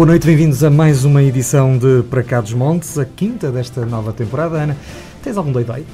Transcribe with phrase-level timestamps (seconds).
[0.00, 3.84] Boa noite, bem-vindos a mais uma edição de Para Cá dos Montes, a quinta desta
[3.84, 4.56] nova temporada.
[4.56, 4.74] Ana,
[5.22, 5.84] tens algum doidai?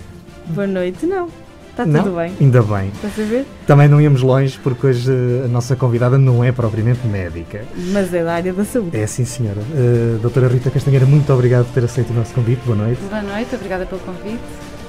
[0.46, 1.28] Boa noite, não.
[1.70, 2.14] Está tudo não?
[2.14, 2.32] bem.
[2.40, 2.92] Ainda bem.
[2.94, 3.44] Estás a ver?
[3.66, 7.64] Também não íamos longe porque hoje eh, a nossa convidada não é propriamente médica.
[7.92, 8.96] Mas é da área da saúde.
[8.96, 9.60] É sim, senhora.
[9.60, 12.62] Uh, doutora Rita Castanheira, muito obrigado por ter aceito o nosso convite.
[12.64, 13.00] Boa noite.
[13.10, 14.38] Boa noite, obrigada pelo convite.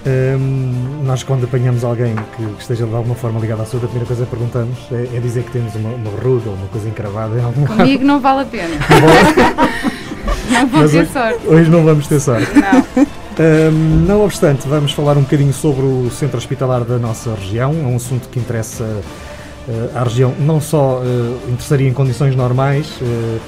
[0.07, 4.07] Um, nós, quando apanhamos alguém que esteja de alguma forma ligado à saúde, a primeira
[4.07, 7.37] coisa que perguntamos é, é dizer que temos uma, uma ruga ou uma coisa encravada
[7.37, 8.75] em algum Comigo não vale a pena.
[10.49, 11.47] não vou Mas ter hoje, sorte.
[11.47, 12.47] Hoje não vamos ter sorte.
[12.55, 13.07] Não.
[13.39, 17.71] Um, não obstante, vamos falar um bocadinho sobre o centro hospitalar da nossa região.
[17.71, 22.87] É um assunto que interessa uh, à região, não só uh, interessaria em condições normais,
[23.01, 23.39] uh,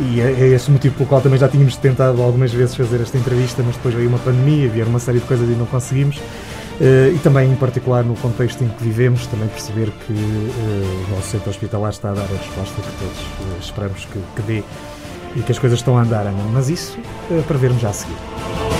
[0.00, 3.16] e é, é esse motivo pelo qual também já tínhamos tentado algumas vezes fazer esta
[3.18, 6.20] entrevista, mas depois veio uma pandemia, vieram uma série de coisas e não conseguimos.
[6.80, 11.50] e também, em particular, no contexto em que vivemos, também perceber que o nosso centro
[11.50, 14.62] hospitalar está a dar a resposta que todos esperamos que, que dê
[15.36, 16.96] e que as coisas estão a andar, mas isso
[17.46, 18.77] para vermos já a seguir.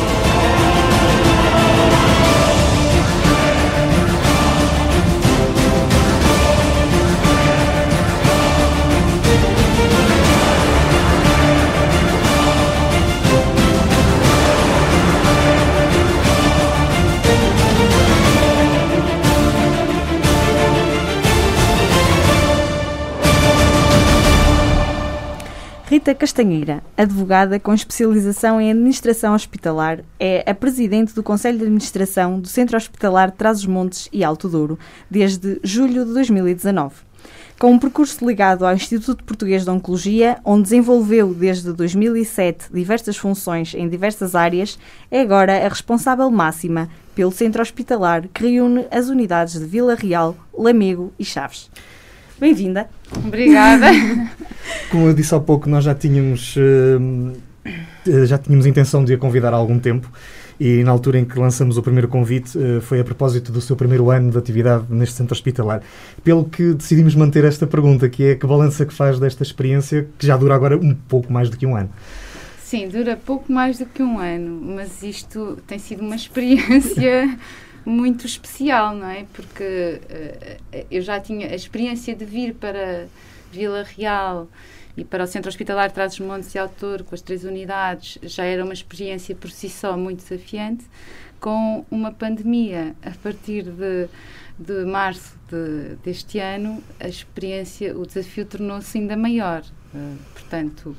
[26.09, 32.41] Rita Castanheira, advogada com especialização em administração hospitalar, é a presidente do Conselho de Administração
[32.41, 34.79] do Centro Hospitalar Trás-os-Montes e Alto Douro
[35.11, 36.95] desde julho de 2019.
[37.59, 43.75] Com um percurso ligado ao Instituto Português de Oncologia, onde desenvolveu desde 2007 diversas funções
[43.75, 44.79] em diversas áreas,
[45.11, 50.35] é agora a responsável máxima pelo centro hospitalar que reúne as unidades de Vila Real,
[50.57, 51.69] Lamego e Chaves.
[52.39, 52.89] Bem-vinda.
[53.17, 53.87] Obrigada.
[54.91, 59.53] Como eu disse há pouco, nós já tínhamos, uh, já tínhamos intenção de a convidar
[59.53, 60.11] há algum tempo
[60.61, 63.75] e na altura em que lançamos o primeiro convite uh, foi a propósito do seu
[63.75, 65.83] primeiro ano de atividade neste centro hospitalar.
[66.23, 70.27] Pelo que decidimos manter esta pergunta, que é que balança que faz desta experiência que
[70.27, 71.91] já dura agora um pouco mais do que um ano?
[72.63, 77.37] Sim, dura pouco mais do que um ano, mas isto tem sido uma experiência
[77.89, 79.25] muito especial, não é?
[79.33, 83.09] Porque uh, eu já tinha a experiência de vir para
[83.51, 84.49] Vila Real
[84.97, 88.73] e para o Centro Hospitalar Trás-os-Montes e Autor, com as três unidades, já era uma
[88.73, 90.85] experiência por si só muito desafiante.
[91.41, 94.09] Com uma pandemia, a partir de,
[94.59, 99.63] de março de, deste ano, a experiência, o desafio tornou-se ainda maior.
[99.95, 100.97] Uh, portanto,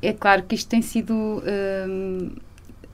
[0.00, 1.12] é claro que isto tem sido.
[1.12, 2.47] Uh,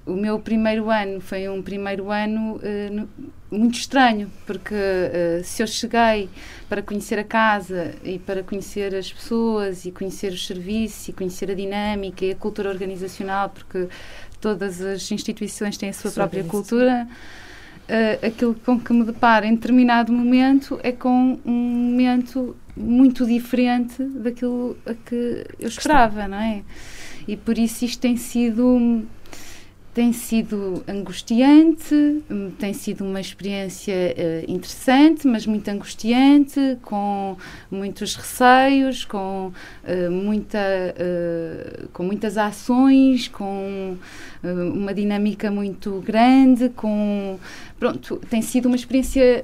[0.06, 3.08] o meu primeiro ano foi um primeiro ano uh,
[3.50, 6.28] muito estranho, porque uh, se eu cheguei
[6.68, 11.50] para conhecer a casa e para conhecer as pessoas e conhecer os serviços e conhecer
[11.50, 13.88] a dinâmica e a cultura organizacional, porque
[14.40, 17.08] todas as instituições têm a sua própria cultura,
[17.88, 24.02] uh, aquilo com que me deparo em determinado momento é com um momento muito diferente
[24.02, 26.62] daquilo a que eu esperava, não é?
[27.26, 29.06] E por isso isto tem sido
[29.94, 31.94] tem sido angustiante,
[32.28, 37.36] hum, tem sido uma experiência uh, interessante, mas muito angustiante, com
[37.70, 39.52] muitos receios, com,
[39.84, 43.96] uh, muita, uh, com muitas ações, com
[44.42, 47.38] uma dinâmica muito grande, com
[47.78, 49.42] pronto, tem sido uma experiência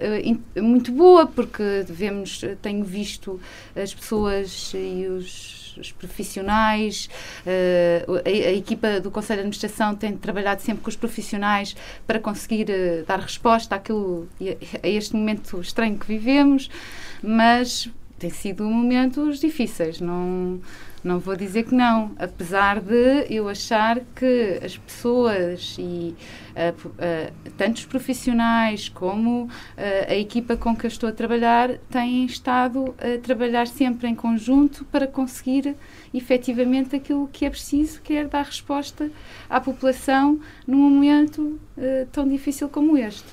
[0.61, 3.41] muito boa porque vemos, tenho visto
[3.75, 7.09] as pessoas e os os profissionais,
[7.47, 11.77] uh, a, a, equipa do Conselho de Administração tem trabalhado sempre com os profissionais
[12.07, 16.71] para conseguir uh, dar resposta àquilo, a, a este momento estranho que vivemos,
[17.23, 17.89] mas
[18.19, 20.61] tem sido momentos difíceis, não
[21.03, 26.15] não vou dizer que não, apesar de eu achar que as pessoas e
[26.51, 29.49] uh, uh, tanto os profissionais como uh,
[30.09, 34.85] a equipa com que eu estou a trabalhar têm estado a trabalhar sempre em conjunto
[34.87, 35.75] para conseguir
[36.13, 39.11] efetivamente aquilo que é preciso, que é dar resposta
[39.49, 41.59] à população num momento
[42.13, 43.25] tão difícil como este.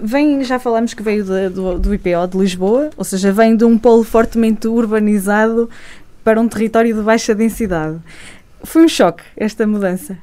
[0.00, 3.64] vem, já falamos que veio de, do, do IPO de Lisboa, ou seja, vem de
[3.64, 5.68] um polo fortemente urbanizado
[6.26, 8.00] para um território de baixa densidade.
[8.64, 10.18] Foi um choque esta mudança?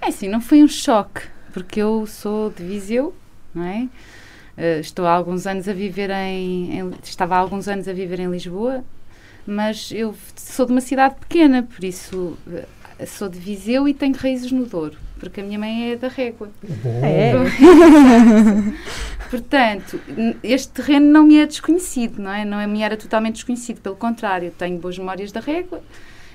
[0.00, 1.20] É sim, não foi um choque,
[1.52, 3.14] porque eu sou de Viseu,
[3.54, 3.88] não é?
[4.56, 8.20] Uh, estou há alguns anos a viver em, em, estava há alguns anos a viver
[8.20, 8.82] em Lisboa,
[9.46, 14.16] mas eu sou de uma cidade pequena, por isso uh, sou de Viseu e tenho
[14.16, 16.50] raízes no Douro, porque a minha mãe é da Régua.
[17.02, 17.32] É.
[19.30, 20.00] Portanto,
[20.42, 22.44] este terreno não me é desconhecido, não é?
[22.44, 25.82] Não é, me era totalmente desconhecido, pelo contrário, tenho boas memórias da Régua.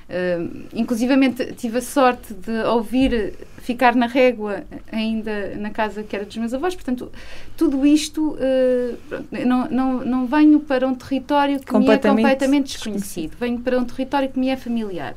[0.03, 6.25] Uh, inclusivamente tive a sorte de ouvir ficar na régua ainda na casa que era
[6.25, 7.09] dos meus avós, portanto
[7.55, 8.97] tudo isto uh,
[9.45, 13.85] não, não, não venho para um território que me é completamente desconhecido, venho para um
[13.85, 15.15] território que me é familiar.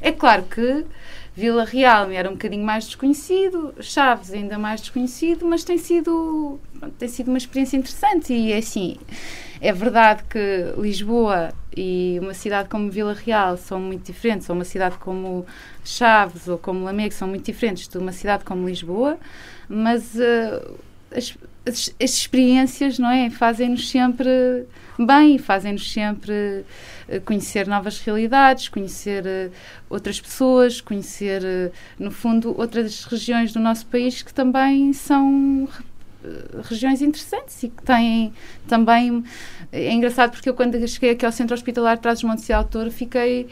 [0.00, 0.86] É claro que
[1.34, 6.58] Vila Real me era um bocadinho mais desconhecido, Chaves ainda mais desconhecido, mas tem sido,
[6.98, 8.32] tem sido uma experiência interessante.
[8.32, 8.96] E assim,
[9.60, 14.64] é verdade que Lisboa e uma cidade como Vila Real são muito diferentes, ou uma
[14.64, 15.46] cidade como
[15.84, 19.18] Chaves ou como Lamego são muito diferentes de uma cidade como Lisboa,
[19.68, 20.78] mas uh,
[21.14, 21.36] as,
[21.66, 24.66] as, as, experiências, não é, fazem-nos sempre
[24.98, 26.64] bem, fazem-nos sempre
[27.08, 29.52] uh, conhecer novas realidades, conhecer uh,
[29.88, 31.42] outras pessoas, conhecer,
[31.98, 35.68] no fundo, outras regiões do nosso país que também são
[36.22, 38.32] eh, regiões interessantes e que têm
[38.68, 39.24] também.
[39.72, 43.48] É engraçado porque eu, quando cheguei aqui ao Centro Hospitalar Trás-os-Montes e Autor, fiquei.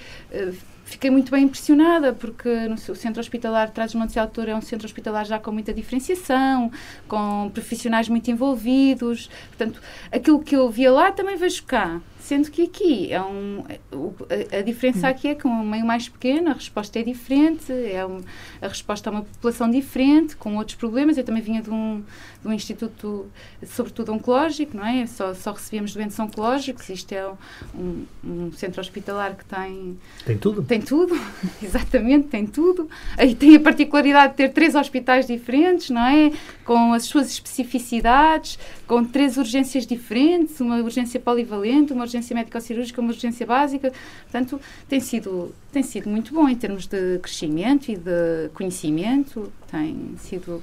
[0.89, 2.49] Fiquei muito bem impressionada porque
[2.89, 6.73] o Centro Hospitalar Trás-os-Montes e Autor é um centro hospitalar já com muita diferenciação,
[7.07, 9.29] com profissionais muito envolvidos.
[9.49, 12.01] Portanto, aquilo que eu via lá também vejo cá.
[12.29, 13.65] Sendo que aqui é um,
[14.53, 15.11] a, a diferença hum.
[15.11, 18.21] aqui é que um meio mais pequeno, a resposta é diferente, é um,
[18.61, 21.17] a resposta a uma população diferente, com outros problemas.
[21.17, 22.05] Eu também vinha de um,
[22.43, 23.29] de um instituto,
[23.65, 25.07] sobretudo oncológico, não é?
[25.07, 26.91] Só, só recebíamos doentes oncológicos.
[26.91, 27.31] Isto é
[27.75, 29.99] um, um centro hospitalar que tem.
[30.27, 30.63] Tem tudo?
[30.63, 31.19] Tem tudo,
[31.65, 32.91] exatamente, tem tudo.
[33.17, 36.31] Aí tem a particularidade de ter três hospitais diferentes, não é?
[36.63, 38.59] Com as suas especificidades,
[38.89, 43.93] com três urgências diferentes, uma urgência polivalente, uma urgência médico-cirúrgica, uma urgência básica.
[44.23, 44.59] Portanto,
[44.89, 49.53] tem sido, tem sido muito bom em termos de crescimento e de conhecimento.
[49.71, 50.63] Tem sido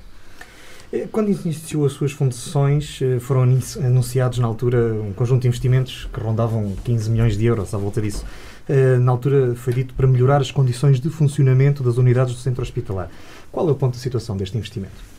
[0.92, 6.10] eh, quando iniciou as suas funções, eh, foram anunciados na altura um conjunto de investimentos
[6.12, 8.26] que rondavam 15 milhões de euros à volta disso.
[8.68, 12.64] Eh, na altura foi dito para melhorar as condições de funcionamento das unidades do centro
[12.64, 13.10] hospitalar.
[13.52, 15.15] Qual é o ponto de situação deste investimento?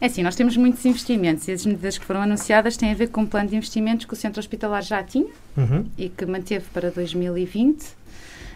[0.00, 3.08] É assim, nós temos muitos investimentos e as medidas que foram anunciadas têm a ver
[3.08, 5.86] com um plano de investimentos que o Centro Hospitalar já tinha uhum.
[5.96, 7.86] e que manteve para 2020, uh,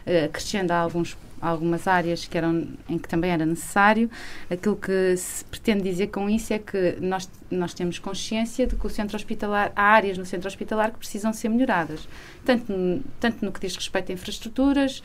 [0.06, 4.08] eh, acrescendo alguns, algumas áreas que eram, em que também era necessário.
[4.48, 8.86] Aquilo que se pretende dizer com isso é que nós, nós temos consciência de que
[8.86, 12.08] o Centro Hospitalar, há áreas no Centro Hospitalar que precisam ser melhoradas,
[12.44, 15.02] tanto, tanto no que diz respeito a infraestruturas,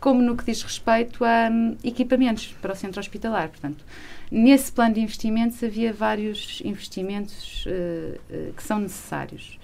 [0.00, 3.48] como no que diz respeito a um, equipamentos para o Centro Hospitalar.
[3.48, 3.84] Portanto,
[4.30, 9.58] Nesse plano de investimentos havia vários investimentos uh, uh, que são necessários.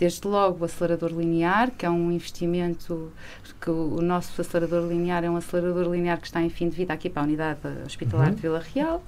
[0.00, 3.12] Desde logo o acelerador linear, que é um investimento
[3.60, 6.76] que o, o, nosso acelerador linear é um acelerador linear que está em fim de
[6.76, 8.34] vida aqui para a unidade hospitalar uhum.
[8.34, 9.04] de Vila Real.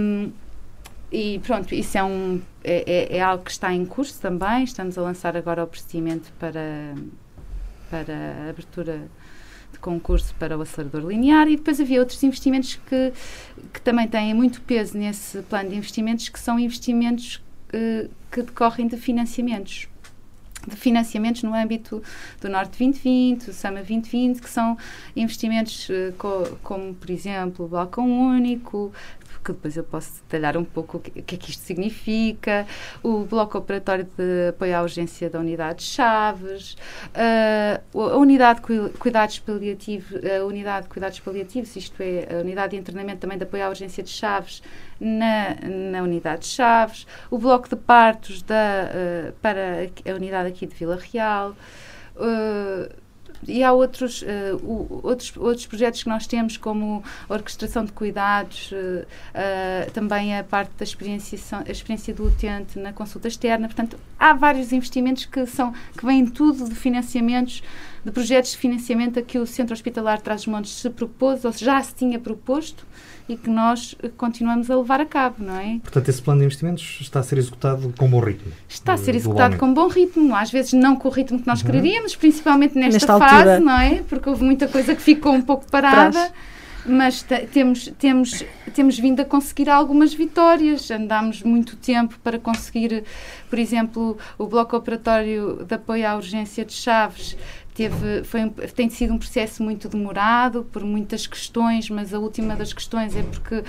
[0.00, 0.32] Um,
[1.12, 4.64] e pronto, isso é, um, é, é, é, algo que está em curso também.
[4.64, 6.94] Estamos a lançar agora o procedimento para,
[7.90, 8.14] para
[8.46, 9.02] a abertura
[9.82, 13.12] concurso para o acelerador linear e depois havia outros investimentos que,
[13.72, 17.42] que também têm muito peso nesse plano de investimentos, que são investimentos
[17.74, 19.88] uh, que decorrem de financiamentos.
[20.64, 22.00] De financiamentos no âmbito
[22.40, 24.78] do Norte 2020, do SAMA 2020, que são
[25.16, 28.92] investimentos uh, co como, por exemplo, o balcão único,
[29.42, 32.66] que depois eu posso detalhar um pouco o que, o que é que isto significa,
[33.02, 36.76] o bloco operatório de apoio à urgência da unidade de Chaves,
[37.92, 42.72] uh, a unidade de cuidados paliativos, a unidade de cuidados paliativos, isto é, a unidade
[42.72, 44.62] de internamento também de apoio à urgência de Chaves
[45.00, 45.56] na,
[45.90, 50.74] na unidade de Chaves, o bloco de partos da, uh, para a unidade aqui de
[50.74, 51.56] Vila Real.
[52.14, 53.01] Uh,
[53.46, 58.70] e há outros, uh, outros, outros projetos que nós temos, como a orquestração de cuidados,
[58.72, 63.66] uh, também a parte da experiência, a experiência do utente na consulta externa.
[63.66, 67.62] Portanto, há vários investimentos que, são, que vêm tudo de financiamentos,
[68.04, 71.80] de projetos de financiamento a que o Centro Hospitalar de Trás-os-Montes se propôs, ou já
[71.82, 72.86] se tinha proposto,
[73.28, 75.78] e que nós continuamos a levar a cabo, não é?
[75.82, 78.52] Portanto, esse plano de investimentos está a ser executado com bom ritmo?
[78.68, 81.60] Está a ser executado com bom ritmo, às vezes não com o ritmo que nós
[81.60, 81.66] uhum.
[81.66, 83.60] quereríamos, principalmente nesta, nesta fase, altura.
[83.60, 84.02] não é?
[84.08, 86.32] Porque houve muita coisa que ficou um pouco parada.
[86.84, 88.44] mas temos, temos,
[88.74, 90.90] temos vindo a conseguir algumas vitórias.
[90.90, 93.04] Andámos muito tempo para conseguir,
[93.48, 97.36] por exemplo, o bloco operatório de apoio à urgência de Chaves
[97.88, 102.72] teve, foi, tem sido um processo muito demorado por muitas questões, mas a última das
[102.72, 103.64] questões é porque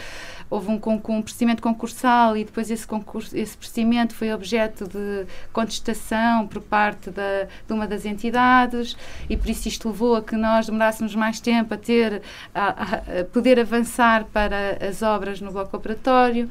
[0.50, 0.79] houve um,
[1.10, 7.10] um procedimento concursal e depois esse, concurso, esse procedimento foi objeto de contestação por parte
[7.10, 8.96] da, de uma das entidades
[9.27, 12.22] e por isso isto levou a que nós demorássemos mais tempo a ter
[12.53, 16.48] a, a, poder avançar para as obras no bloco operatório.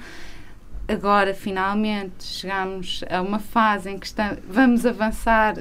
[0.89, 5.55] Agora finalmente chegamos a uma fase em que está, vamos avançar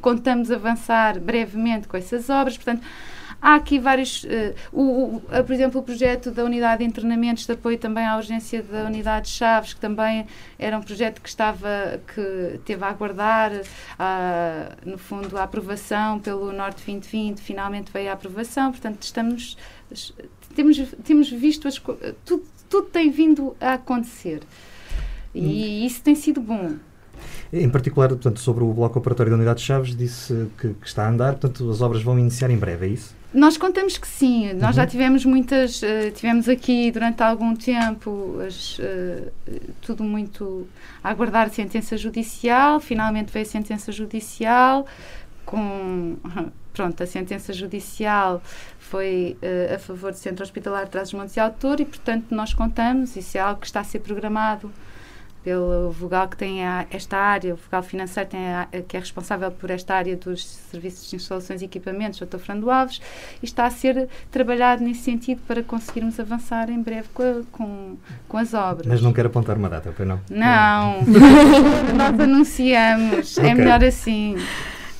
[0.00, 2.82] contamos avançar brevemente com essas obras, portanto,
[3.40, 4.24] Há aqui vários.
[4.24, 8.16] Uh, o, o, por exemplo, o projeto da unidade de internamentos de apoio também à
[8.16, 10.26] urgência da unidade de Chaves, que também
[10.58, 12.00] era um projeto que estava.
[12.12, 18.14] que teve a aguardar, uh, no fundo, a aprovação pelo Norte 2020, finalmente veio a
[18.14, 19.56] aprovação, portanto, estamos.
[20.56, 21.68] temos, temos visto.
[21.68, 21.78] As,
[22.24, 24.42] tudo, tudo tem vindo a acontecer.
[25.32, 25.86] E hum.
[25.86, 26.76] isso tem sido bom.
[27.52, 31.06] Em particular, portanto, sobre o bloco operatório da Unidade de Chaves, disse que, que, está
[31.06, 33.16] a andar, portanto, as obras vão iniciar em breve, é isso?
[33.32, 34.52] Nós contamos que sim.
[34.54, 34.72] Nós uhum.
[34.72, 39.30] já tivemos muitas, uh, tivemos aqui durante algum tempo as, uh,
[39.82, 40.66] tudo muito
[41.02, 42.80] a aguardar sentença judicial.
[42.80, 44.86] Finalmente veio a sentença judicial
[45.44, 46.16] com
[46.72, 48.42] pronto, a sentença judicial
[48.78, 53.16] foi uh, a favor do Centro Hospitalar de Trás-os-Montes e Autor e, portanto, nós contamos,
[53.16, 54.70] isso é algo que está a ser programado
[55.44, 59.50] pelo vogal que tem a, esta área, o vogal financeiro tem a, que é responsável
[59.50, 62.38] por esta área dos serviços de instalações e equipamentos, Dr.
[62.38, 63.00] Fernando Alves,
[63.42, 67.96] e está a ser trabalhado nesse sentido para conseguirmos avançar em breve com, a, com,
[68.28, 68.86] com as obras.
[68.86, 70.20] Mas não quero apontar uma data, pois não?
[70.28, 71.02] Não,
[71.96, 73.50] nós anunciamos, é okay.
[73.50, 74.36] é melhor assim.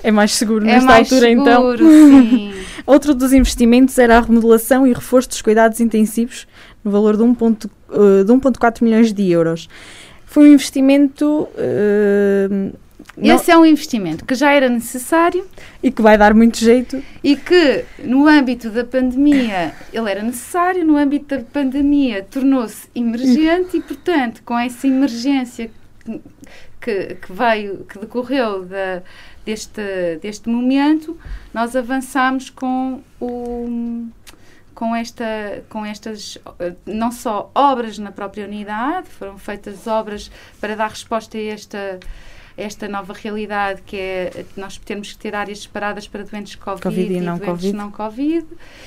[0.02, 1.72] É mais seguro é nesta mais altura, então.
[1.72, 2.30] seguro, então.
[2.30, 2.54] Sim.
[2.86, 6.46] Outro dos investimentos era a remodelação e reforço dos cuidados intensivos,
[6.82, 7.70] no valor de 1,4
[8.80, 9.68] uh, milhões de euros
[10.28, 11.48] foi um investimento.
[11.56, 12.76] Uh,
[13.20, 15.44] esse é um investimento que já era necessário
[15.82, 20.84] e que vai dar muito jeito e que no âmbito da pandemia ele era necessário,
[20.84, 25.68] no âmbito da pandemia tornou-se emergente e portanto com essa emergência
[26.80, 29.02] que, que veio, que decorreu da,
[29.44, 31.18] deste, deste momento,
[31.52, 34.06] nós avançamos com o
[34.78, 40.30] com, esta, com estas, eh, não só obras na própria unidade, foram feitas obras
[40.60, 41.98] para dar resposta a esta,
[42.56, 47.12] esta nova realidade que é nós temos que ter áreas separadas para doentes COVID, COVID
[47.12, 47.72] e, não, doentes COVID.
[47.72, 48.46] não COVID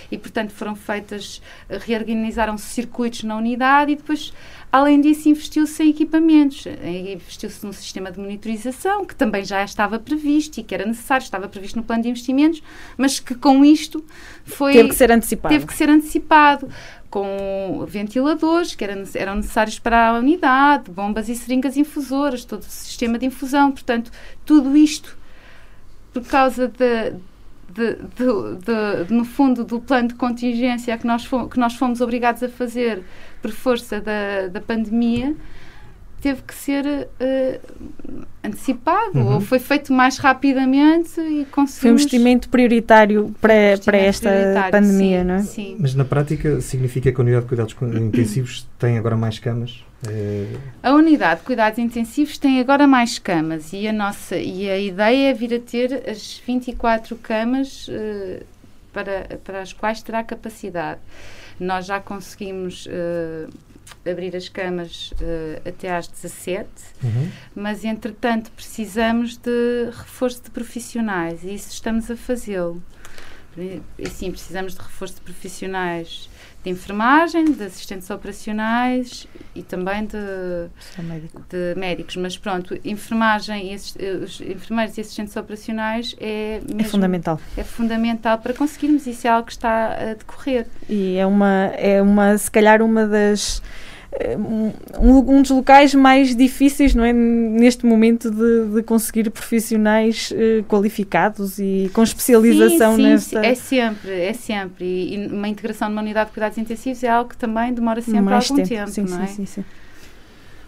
[0.10, 4.32] e portanto foram feitas reorganizaram-se circuitos na unidade e depois
[4.72, 10.60] Além disso, investiu-se em equipamentos, investiu-se num sistema de monitorização que também já estava previsto
[10.60, 12.64] e que era necessário, estava previsto no plano de investimentos,
[12.98, 14.04] mas que com isto
[14.46, 14.72] foi.
[14.72, 15.54] Teve que ser antecipado.
[15.54, 16.70] Teve que ser antecipado
[17.10, 22.66] com ventiladores que eram, eram necessários para a unidade, bombas e seringas infusoras, todo o
[22.66, 23.74] sistema de infusão.
[23.74, 24.10] Portanto,
[24.46, 25.18] tudo isto
[26.14, 27.12] por causa de,
[27.74, 32.00] de, de, de, no fundo, do plano de contingência que nós, fomos, que nós fomos
[32.00, 33.04] obrigados a fazer
[33.42, 35.36] por força da, da pandemia,
[36.22, 39.34] teve que ser uh, antecipado uhum.
[39.34, 41.80] ou foi feito mais rapidamente e conseguimos...
[41.80, 44.30] Foi um investimento prioritário para, um para esta
[44.72, 45.42] pandemia, sim, não é?
[45.42, 45.78] Sim.
[45.80, 49.84] Mas na prática significa que a unidade de cuidados intensivos tem agora mais camas?
[50.08, 50.46] É...
[50.84, 55.32] A unidade de cuidados intensivos tem agora mais camas e a nossa e a ideia
[55.32, 58.44] é vir a ter as 24 camas uh,
[58.94, 61.00] para, para as quais terá capacidade.
[61.62, 63.48] Nós já conseguimos uh,
[64.10, 66.68] abrir as camas uh, até às 17,
[67.04, 67.32] uhum.
[67.54, 72.82] mas entretanto precisamos de reforço de profissionais e isso estamos a fazê-lo.
[73.56, 76.31] E sim, precisamos de reforço de profissionais
[76.64, 80.18] de enfermagem, de assistentes operacionais e também de,
[81.50, 82.16] de médicos.
[82.16, 87.42] Mas pronto, enfermagem e os enfermeiros e assistentes operacionais é, é mesmo, é fundamental.
[87.58, 90.68] É fundamental para conseguirmos isso é algo que está a decorrer.
[90.88, 93.62] E é uma, é uma se calhar uma das
[94.38, 100.64] um, um, dos locais mais difíceis não é, neste momento de, de conseguir profissionais uh,
[100.66, 103.46] qualificados e com especialização sim, sim, nesta.
[103.46, 104.86] É sempre, é sempre.
[104.86, 108.22] E, e, uma integração numa unidade de cuidados intensivos é algo que também demora sempre
[108.22, 109.28] mais algum tempo, tempo sim, não é?
[109.28, 109.64] sim, sim,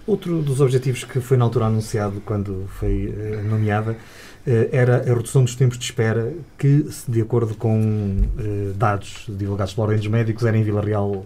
[0.07, 3.97] Outro dos objetivos que foi na altura anunciado quando foi uh, nomeada uh,
[4.71, 9.87] era a redução dos tempos de espera que, de acordo com uh, dados divulgados pela
[9.87, 11.25] Ordem dos Médicos, era em Vila Real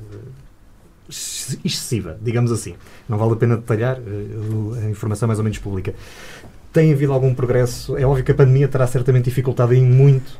[1.10, 2.76] excessiva, digamos assim.
[3.08, 5.94] Não vale a pena detalhar, uh, a informação é mais ou menos pública.
[6.72, 7.98] Tem havido algum progresso?
[7.98, 10.38] É óbvio que a pandemia terá certamente dificultado em muito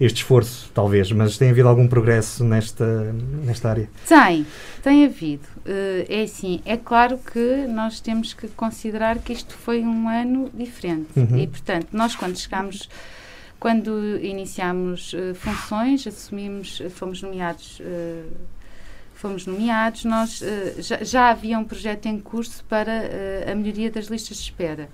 [0.00, 3.12] este esforço, talvez, mas tem havido algum progresso nesta,
[3.44, 3.90] nesta área?
[4.06, 4.46] Tem,
[4.82, 5.42] tem havido.
[5.66, 10.50] Uh, é assim, é claro que nós temos que considerar que isto foi um ano
[10.54, 11.38] diferente uhum.
[11.38, 12.88] e, portanto, nós quando chegámos
[13.58, 17.80] quando iniciámos uh, funções, assumimos, fomos nomeados
[19.18, 23.90] fomos nomeados, nós uh, já, já, havia um projeto em curso para uh, a melhoria
[23.90, 24.88] das listas de espera.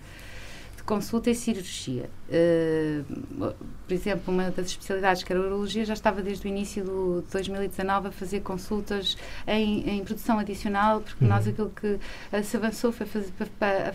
[0.86, 2.08] consulta e cirurgia.
[2.30, 3.54] Uh,
[3.86, 7.22] por exemplo, uma das especialidades que era a urologia já estava desde o início do,
[7.22, 9.16] de 2019 a fazer consultas
[9.46, 11.30] em, em produção adicional, porque uhum.
[11.30, 11.98] nós aquilo que
[12.42, 13.92] se avançou foi fazer, para,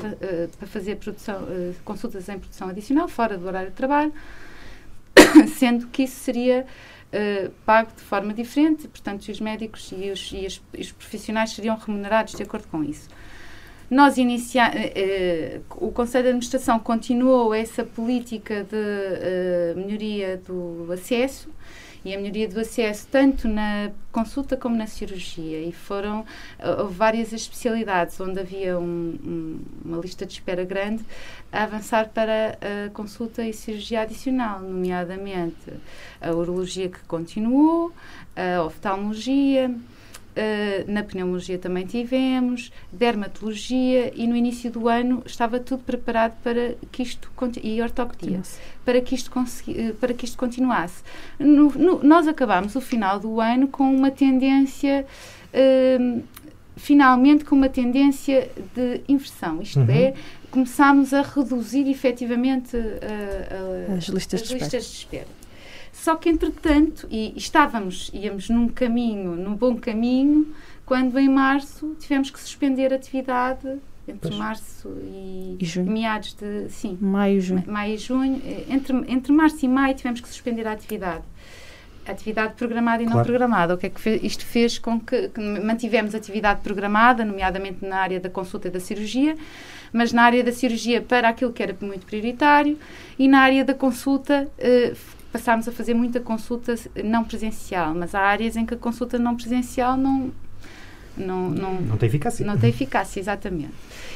[0.58, 1.48] para, fazer produção,
[1.84, 4.14] consultas em produção adicional, fora do horário de trabalho,
[5.58, 6.68] sendo que isso seria
[7.12, 10.46] Uh, pago de forma diferente, portanto, os médicos e os, e
[10.80, 13.08] os, profissionais seriam remunerados de acordo com isso.
[13.90, 21.50] Nós inicia, uh, o Conselho de Administração continuou essa política de melhoria do acesso
[22.04, 25.62] e a melhoria do acesso tanto na consulta como na cirurgia.
[25.62, 26.22] E foram
[26.60, 31.04] uh, várias especialidades onde havia um, um, uma lista de espera grande
[31.52, 35.74] a avançar para a consulta e cirurgia adicional, nomeadamente
[36.22, 37.92] a urologia que continuou,
[38.36, 39.74] a oftalmologia,
[40.40, 46.76] Uh, na pneumologia também tivemos, dermatologia e no início do ano estava tudo preparado para
[46.94, 47.30] que isto
[47.62, 48.40] e ortopedia
[48.86, 49.32] para que isto
[49.68, 51.04] eh, para que isto continuasse.
[51.38, 55.06] No, no, nós acabámos o final do ano com uma tendência
[55.54, 56.24] uh,
[56.78, 59.90] finalmente com uma tendência de inversão, isto uhum.
[59.90, 60.14] é,
[60.50, 65.26] começámos a reduzir efetivamente uh, as listas, as de, listas espera.
[65.26, 65.39] de espera.
[66.04, 70.48] Só que, entretanto, e, estávamos, íamos num caminho, num bom caminho,
[70.86, 73.68] quando em março tivemos que suspender a atividade
[74.08, 74.36] entre pois.
[74.36, 75.92] março e, e junho.
[75.92, 80.20] meados de sim maio junho maio e junho eh, entre entre março e maio tivemos
[80.20, 81.24] que suspender a atividade
[82.08, 83.20] atividade programada e claro.
[83.20, 87.24] não programada o que é que fez, isto fez com que, que mantivemos atividade programada
[87.24, 89.38] nomeadamente na área da consulta e da cirurgia
[89.94, 92.80] mas na área da cirurgia para aquilo que era muito prioritário
[93.20, 94.94] e na área da consulta eh,
[95.32, 99.36] passámos a fazer muita consulta não presencial, mas há áreas em que a consulta não
[99.36, 100.32] presencial não
[101.18, 102.46] não, não, não tem eficácia.
[102.46, 103.74] Não tem eficácia, exatamente.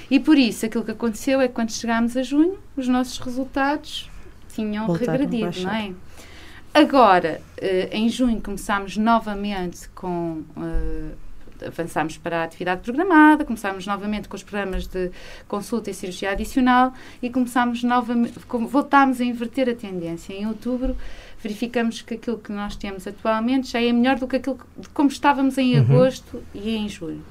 [0.10, 4.10] E por isso, aquilo que aconteceu é que quando chegámos a junho, os nossos resultados
[4.53, 5.91] tinham Voltaram regredido, não é?
[6.74, 11.12] Agora, eh, em junho, começámos novamente com eh,
[11.65, 15.12] avançámos para a atividade programada, começámos novamente com os programas de
[15.48, 18.34] consulta e cirurgia adicional e começámos novamente,
[18.70, 20.34] voltámos a inverter a tendência.
[20.34, 20.95] Em outubro,
[21.41, 25.10] verificamos que aquilo que nós temos atualmente já é melhor do que aquilo que, como
[25.10, 25.82] estávamos em uhum.
[25.82, 27.23] agosto e em julho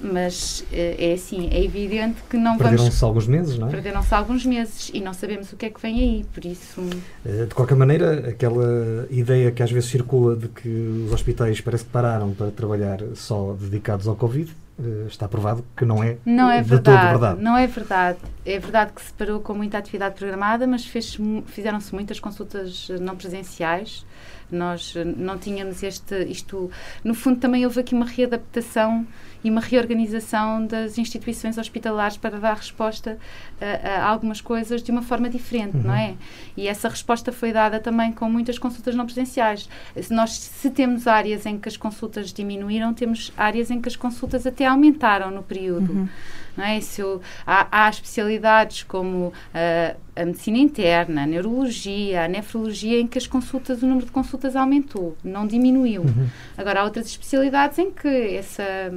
[0.00, 2.82] mas eh, é assim, é evidente que não Perderam vamos...
[2.82, 3.70] Perderam-se alguns meses, não é?
[3.70, 6.82] Perderam-se alguns meses e não sabemos o que é que vem aí, por isso...
[7.24, 10.68] Eh, de qualquer maneira, aquela ideia que às vezes circula de que
[11.06, 15.84] os hospitais parece que pararam para trabalhar só dedicados ao Covid, eh, está provado que
[15.84, 17.42] não é, não é de verdade, verdade.
[17.42, 18.18] Não é verdade.
[18.44, 24.04] É verdade que se parou com muita atividade programada, mas fizeram-se muitas consultas não presenciais.
[24.50, 26.70] Nós não tínhamos este, isto,
[27.02, 29.06] no fundo também houve aqui uma readaptação
[29.42, 33.18] e uma reorganização das instituições hospitalares para dar resposta
[33.60, 35.84] a, a algumas coisas de uma forma diferente, uhum.
[35.84, 36.14] não é?
[36.56, 39.68] E essa resposta foi dada também com muitas consultas não presenciais.
[40.00, 43.96] Se nós, se temos áreas em que as consultas diminuíram, temos áreas em que as
[43.96, 45.92] consultas até aumentaram no período.
[45.92, 46.08] Uhum.
[46.56, 46.80] Não é?
[46.80, 53.06] Se eu, há, há, especialidades como uh, a medicina interna, a neurologia, a nefrologia, em
[53.06, 56.02] que as consultas, o número de consultas aumentou, não diminuiu.
[56.02, 56.28] Uhum.
[56.56, 58.92] Agora, há outras especialidades em que essa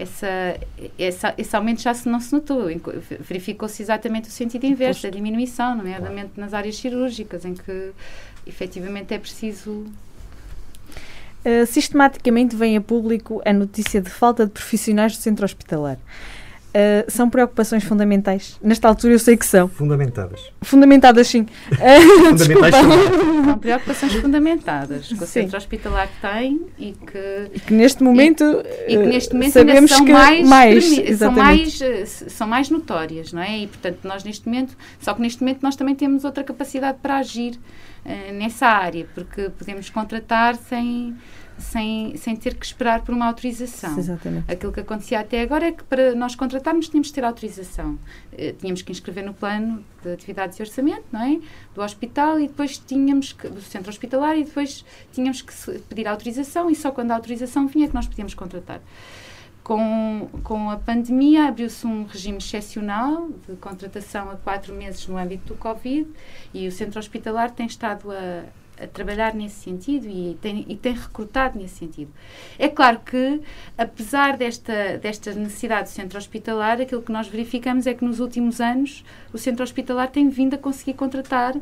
[0.00, 0.58] essa,
[0.98, 2.66] essa, esse aumento já se não se notou.
[3.20, 7.92] Verificou-se exatamente o sentido inverso, a diminuição, nomeadamente nas áreas cirúrgicas, em que
[8.46, 9.84] efetivamente é preciso.
[11.44, 15.98] Uh, sistematicamente vem a público a notícia de falta de profissionais do centro hospitalar.
[16.70, 18.56] Uh, são preocupações fundamentais.
[18.62, 19.66] Nesta altura eu sei que são.
[19.68, 20.52] Fundamentadas.
[20.62, 21.42] Fundamentadas, sim.
[21.72, 28.04] Uh, fundamentais são preocupações fundamentadas que o centro hospitalar tem e que, e que neste
[28.04, 28.44] momento,
[28.86, 30.84] e, e que neste momento sabemos são que mais, mais
[31.18, 31.78] são mais
[32.28, 33.58] são mais notórias, não é?
[33.58, 37.16] E portanto nós neste momento, só que neste momento nós também temos outra capacidade para
[37.16, 37.58] agir
[38.04, 41.16] uh, nessa área, porque podemos contratar sem
[41.60, 43.96] sem, sem ter que esperar por uma autorização.
[43.98, 44.50] Exatamente.
[44.50, 47.98] Aquilo que acontecia até agora é que para nós contratarmos tínhamos de ter autorização.
[48.32, 51.40] Eh, tínhamos que inscrever no plano de atividades e orçamento, não é?
[51.74, 55.52] Do hospital e depois tínhamos que, do centro hospitalar e depois tínhamos que
[55.88, 58.80] pedir autorização e só quando a autorização vinha é que nós podíamos contratar.
[59.62, 65.52] Com, com a pandemia abriu-se um regime excepcional de contratação a quatro meses no âmbito
[65.52, 66.08] do Covid
[66.52, 68.44] e o centro hospitalar tem estado a,
[68.82, 72.10] a trabalhar nesse sentido e tem, e tem recrutado nesse sentido.
[72.58, 73.40] É claro que,
[73.76, 78.60] apesar desta, desta necessidade do centro hospitalar, aquilo que nós verificamos é que nos últimos
[78.60, 81.54] anos o centro hospitalar tem vindo a conseguir contratar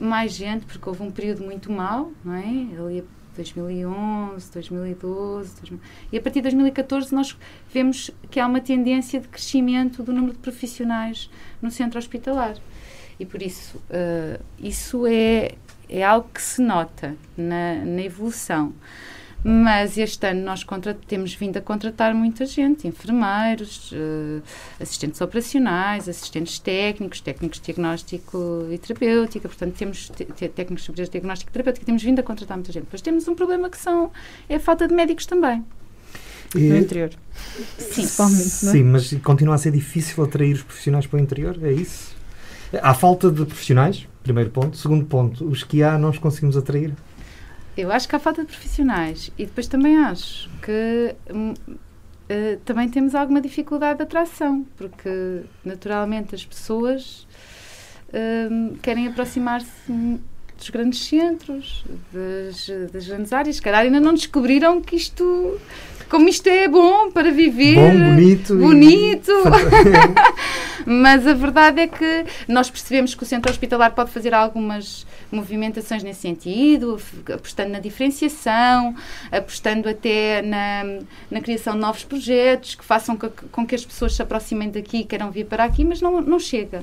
[0.00, 2.66] mais gente, porque houve um período muito mau, não é?
[2.78, 3.04] Ali
[3.36, 5.80] 2011, 2012, 2000,
[6.12, 7.36] e a partir de 2014 nós
[7.72, 11.28] vemos que há uma tendência de crescimento do número de profissionais
[11.60, 12.56] no centro hospitalar.
[13.18, 15.54] E por isso, uh, isso é,
[15.88, 18.72] é algo que se nota na, na evolução.
[19.46, 20.64] Mas este ano nós
[21.06, 24.42] temos vindo a contratar muita gente, enfermeiros, uh,
[24.80, 30.08] assistentes operacionais, assistentes técnicos, técnicos de diagnóstico e terapêutica, portanto temos
[30.54, 32.84] técnicos de diagnóstico e terapêutica, temos vindo a contratar muita gente.
[32.84, 34.10] Depois temos um problema que são,
[34.48, 35.62] é a falta de médicos também.
[36.54, 37.10] E, no interior.
[37.76, 38.06] Sim, é?
[38.06, 42.14] sim, mas continua a ser difícil atrair os profissionais para o interior, é isso?
[42.80, 44.76] Há falta de profissionais, primeiro ponto.
[44.76, 46.92] Segundo ponto, os que há não os conseguimos atrair?
[47.76, 53.14] Eu acho que há falta de profissionais e depois também acho que uh, também temos
[53.14, 57.26] alguma dificuldade de atração, porque naturalmente as pessoas
[58.08, 59.70] uh, querem aproximar-se
[60.56, 63.56] dos grandes centros, das, das grandes áreas.
[63.56, 65.60] Se calhar ainda não descobriram que isto
[66.08, 67.74] como isto é bom para viver.
[67.74, 68.56] Bom, bonito.
[68.56, 69.32] Bonito.
[70.86, 76.02] Mas a verdade é que nós percebemos que o centro hospitalar pode fazer algumas movimentações
[76.02, 77.00] nesse sentido,
[77.32, 78.94] apostando na diferenciação,
[79.30, 83.84] apostando até na, na criação de novos projetos que façam com que, com que as
[83.84, 86.82] pessoas se aproximem daqui e queiram vir para aqui, mas não, não chega.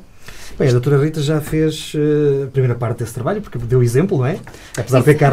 [0.57, 4.17] Bem, a doutora Rita já fez uh, a primeira parte desse trabalho, porque deu exemplo,
[4.17, 4.37] não é?
[4.77, 5.31] Apesar de ter cá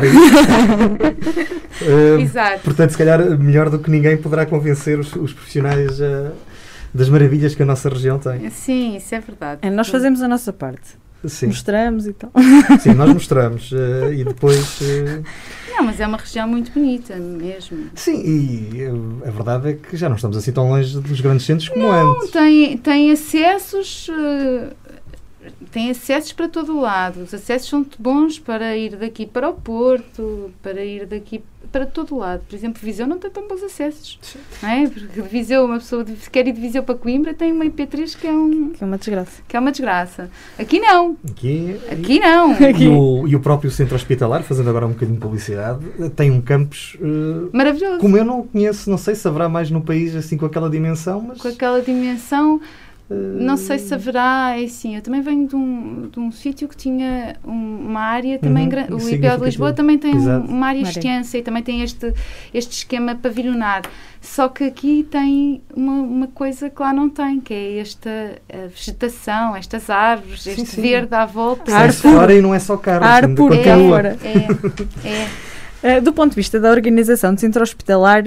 [1.83, 2.61] uh, Exato.
[2.62, 6.33] Portanto, se calhar, melhor do que ninguém poderá convencer os, os profissionais uh,
[6.92, 8.48] das maravilhas que a nossa região tem.
[8.51, 9.61] Sim, isso é verdade.
[9.62, 10.96] É, nós fazemos a nossa parte.
[11.27, 11.46] Sim.
[11.46, 12.31] Mostramos e tal.
[12.81, 14.81] Sim, nós mostramos uh, e depois.
[14.81, 15.24] Uh...
[15.68, 17.87] Não, mas é uma região muito bonita mesmo.
[17.94, 18.85] Sim, e
[19.27, 22.12] a verdade é que já não estamos assim tão longe dos grandes centros como não,
[22.12, 22.31] antes.
[22.31, 24.09] Tem, tem acessos.
[25.70, 27.22] Tem acessos para todo o lado.
[27.22, 31.87] Os acessos são muito bons para ir daqui para o Porto, para ir daqui para
[31.87, 32.42] todo o lado.
[32.48, 34.18] Por exemplo, Viseu não tem tão bons acessos.
[34.62, 34.88] Não é?
[34.88, 38.26] Porque Viseu, uma pessoa que quer ir de Viseu para Coimbra tem uma IP3 que
[38.26, 39.42] é um que é uma desgraça.
[39.46, 40.30] Que é uma desgraça.
[40.58, 41.16] Aqui não.
[41.28, 42.56] Aqui, Aqui não.
[42.78, 45.84] E o, e o próprio centro hospitalar, fazendo agora um bocadinho de publicidade,
[46.14, 47.98] tem um campus uh, maravilhoso.
[47.98, 51.20] Como eu não conheço, não sei se haverá mais no país assim com aquela dimensão,
[51.20, 52.61] mas com aquela dimensão
[53.11, 56.77] não sei se haverá, é assim, eu também venho de um, de um sítio que
[56.77, 58.92] tinha uma área também uhum, grande.
[58.92, 62.12] O IPO de Lisboa também tem um, uma área extensa e também tem este,
[62.53, 63.83] este esquema pavilionar.
[64.21, 68.11] Só que aqui tem uma, uma coisa que lá não tem, que é esta
[68.68, 70.83] vegetação, estas árvores, sim, este sim.
[70.83, 71.75] verde à volta.
[71.75, 75.94] Ar fora e não é só carro, ar puro, é, é, é.
[75.94, 76.01] é.
[76.01, 78.25] Do ponto de vista da organização do centro hospitalar,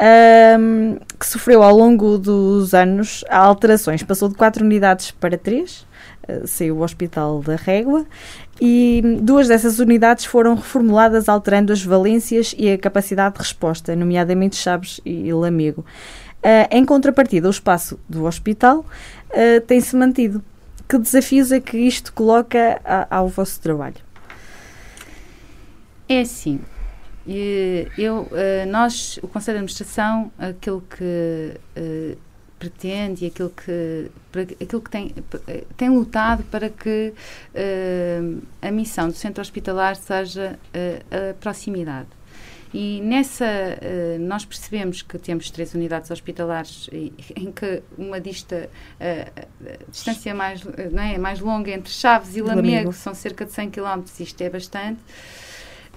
[0.00, 4.02] um, que sofreu ao longo dos anos alterações.
[4.02, 5.86] Passou de 4 unidades para 3, uh,
[6.28, 8.06] ah, saiu o Hospital da Régua,
[8.60, 14.56] e duas dessas unidades foram reformuladas, alterando as valências e a capacidade de resposta, nomeadamente
[14.56, 15.84] Chaves e Lamego.
[16.38, 18.84] Uh, em contrapartida, o espaço do hospital
[19.30, 20.42] uh, tem-se mantido.
[20.88, 23.96] Que desafios é que isto coloca a, ao vosso trabalho?
[26.08, 26.60] É assim,
[27.26, 32.16] eu, eh, nós, o Conselho de Administração, aquilo que eh,
[32.58, 34.10] pretende e aquilo que,
[34.60, 35.14] aquilo que tem,
[35.76, 37.14] tem lutado para que
[37.54, 42.08] uh, a missão do centro hospitalar seja uh, a proximidade.
[42.74, 48.68] E nessa, uh, nós percebemos que temos três unidades hospitalares em que uma dista,
[49.00, 53.70] a distância mais, não é, mais longa entre Chaves e Lamego, são cerca de 100
[53.70, 55.00] km, isto é bastante.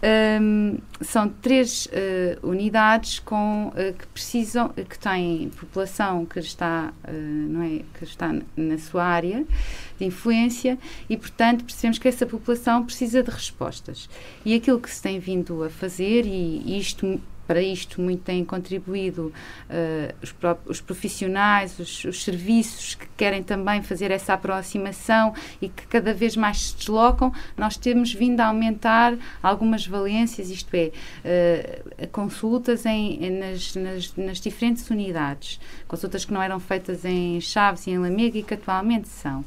[0.03, 7.11] Um, são três uh, unidades com, uh, que precisam, que têm população que está, uh,
[7.11, 9.45] não é, que está na sua área
[9.99, 14.09] de influência e, portanto, percebemos que essa população precisa de respostas.
[14.43, 18.45] E aquilo que se tem vindo a fazer, e, e isto para isto muito têm
[18.45, 19.33] contribuído
[19.69, 20.33] uh, os,
[20.65, 26.37] os, profissionais, os, os, serviços que querem também fazer essa aproximação e que cada vez
[26.37, 27.33] mais se deslocam.
[27.57, 30.93] Nós temos vindo a aumentar algumas valências, isto é,
[31.25, 35.59] uh, consultas em, nas, nas, nas, diferentes unidades,
[35.89, 39.43] consultas que não eram feitas em Chaves e em Lamega e que atualmente são.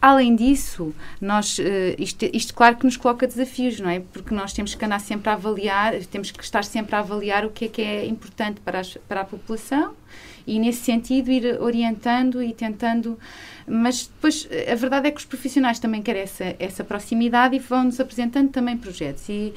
[0.00, 1.62] Além disso, nós, uh,
[1.98, 4.00] isto, isto, claro que nos coloca desafios, não é?
[4.00, 7.50] Porque nós temos que andar sempre a avaliar, temos que estar sempre a avaliar o
[7.50, 9.94] que é que é importante para, as, para a população
[10.46, 13.18] e, nesse sentido, ir orientando e tentando.
[13.66, 17.98] Mas depois, a verdade é que os profissionais também querem essa, essa proximidade e vão-nos
[17.98, 19.28] apresentando também projetos.
[19.28, 19.52] E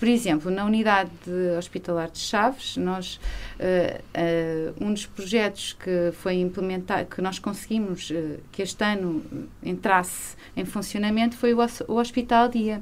[0.00, 1.10] por exemplo, na unidade
[1.58, 3.20] hospitalar de Chaves, nós,
[3.60, 9.22] uh, uh, um dos projetos que foi implementado, que nós conseguimos uh, que este ano
[9.62, 12.80] entrasse em funcionamento foi o, o Hospital Dia.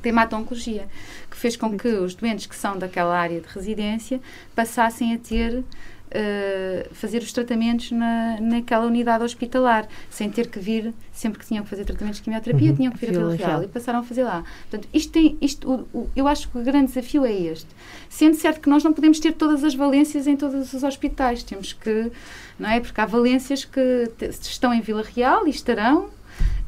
[0.00, 0.86] da hemato-oncologia,
[1.28, 4.20] que fez com que os doentes que são daquela área de residência
[4.54, 5.64] passassem a ter
[6.08, 11.62] Uh, fazer os tratamentos na, naquela unidade hospitalar, sem ter que vir, sempre que tinham
[11.62, 12.76] que fazer tratamentos de quimioterapia, uhum.
[12.76, 14.42] tinham que vir a Vila Real, Real e passaram a fazer lá.
[14.70, 17.66] Portanto, isto tem, isto, o, o, eu acho que o grande desafio é este.
[18.08, 21.72] Sendo certo que nós não podemos ter todas as valências em todos os hospitais, temos
[21.74, 22.10] que,
[22.58, 22.80] não é?
[22.80, 26.08] Porque há valências que estão em Vila Real e estarão,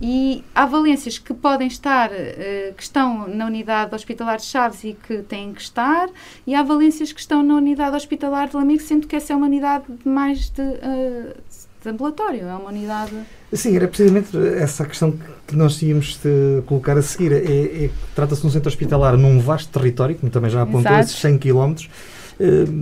[0.00, 4.94] e há valências que podem estar, uh, que estão na unidade hospitalar de Chaves e
[4.94, 6.08] que têm que estar,
[6.46, 9.46] e há valências que estão na unidade hospitalar de Lamego, sendo que essa é uma
[9.46, 11.34] unidade mais de, uh,
[11.82, 13.12] de ambulatório, é uma unidade...
[13.52, 15.12] Sim, era precisamente essa a questão
[15.46, 17.32] que nós íamos eh, colocar a seguir.
[17.32, 21.00] É, é Trata-se de um centro hospitalar num vasto território, como também já apontou, Exato.
[21.00, 21.74] esses 100 km,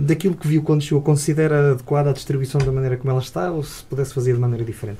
[0.05, 3.63] daquilo que viu quando chegou, considera adequada a distribuição da maneira como ela está ou
[3.63, 4.99] se pudesse fazer de maneira diferente?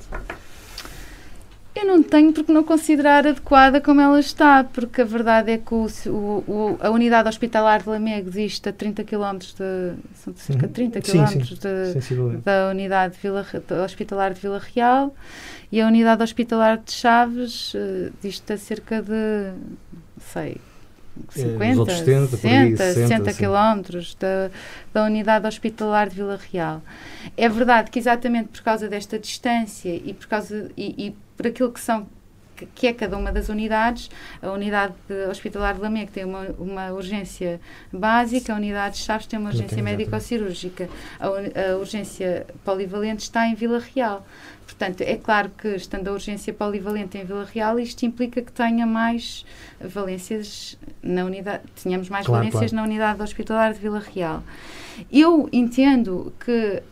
[1.80, 5.72] Eu não tenho porque não considerar adequada como ela está, porque a verdade é que
[5.74, 9.94] o, o, a unidade hospitalar de Lamego existe a 30 km de.
[10.14, 13.46] São cerca de 30 km sim, sim, da unidade de Vila,
[13.82, 15.14] hospitalar de Vila Real
[15.72, 19.52] e a unidade hospitalar de Chaves uh, dista cerca de.
[20.18, 20.58] sei.
[21.28, 24.50] 50, 70, 60, 60 quilómetros da,
[24.92, 26.82] da unidade hospitalar de Vila Real.
[27.36, 31.72] É verdade que exatamente por causa desta distância e por causa e, e por aquilo
[31.72, 32.06] que são
[32.74, 34.10] que é cada uma das unidades.
[34.42, 34.92] A unidade
[35.30, 37.58] hospitalar de Lamego tem uma, uma urgência
[37.90, 40.86] básica, a unidade de Chaves tem uma urgência médico-cirúrgica,
[41.18, 44.26] a, a, urgência polivalente está em Vila Real.
[44.66, 48.86] Portanto, é claro que, estando a urgência polivalente em Vila Real, isto implica que tenha
[48.86, 49.46] mais
[49.80, 52.76] valências na unidade, tenhamos mais claro, valências claro.
[52.76, 54.42] na unidade hospitalar de Vila Real.
[55.10, 56.82] Eu entendo que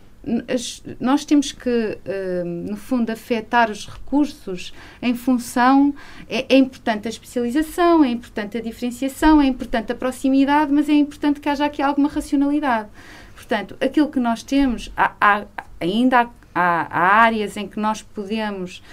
[0.99, 5.93] nós temos que, uh, no fundo, afetar os recursos em função.
[6.29, 10.93] É, é, importante a especialização, é importante a diferenciação, é importante a proximidade, mas é
[10.93, 12.89] importante que haja aqui alguma racionalidade.
[13.35, 15.45] Portanto, aquilo que nós temos, há, há,
[15.79, 18.83] ainda há, há, áreas em que nós podemos.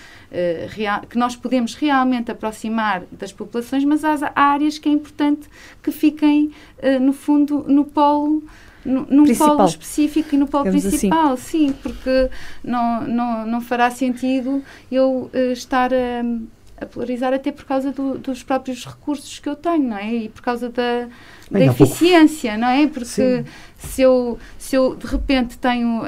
[0.69, 5.49] Real, que nós podemos realmente aproximar das populações, mas há, áreas que é importante
[5.83, 6.51] que fiquem,
[6.83, 8.43] uh, no fundo, no polo
[8.87, 9.57] num principal.
[9.57, 11.09] polo específico e no polo Digamos assim.
[11.09, 11.69] principal, assim.
[11.69, 12.31] sim, porque
[12.63, 16.23] não, não, não fará sentido eu uh, estar a,
[16.81, 20.15] a, polarizar até por causa do, dos próprios recursos que eu tenho, não é?
[20.15, 21.09] E por causa da,
[21.51, 22.61] da eficiência, pouco.
[22.61, 22.87] não é?
[22.87, 23.45] Porque sim.
[23.79, 26.03] se eu, se eu de repente tenho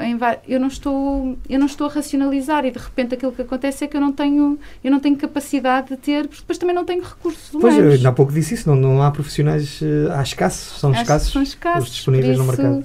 [0.47, 3.87] eu não estou eu não estou a racionalizar e de repente aquilo que acontece é
[3.87, 7.03] que eu não tenho eu não tenho capacidade de ter porque depois também não tenho
[7.03, 7.77] recursos humanos.
[7.77, 11.41] Pois, há pouco disse isso, não, não há profissionais, uh, há escassos, são escassos, são
[11.41, 12.83] escassos os disponíveis no mercado.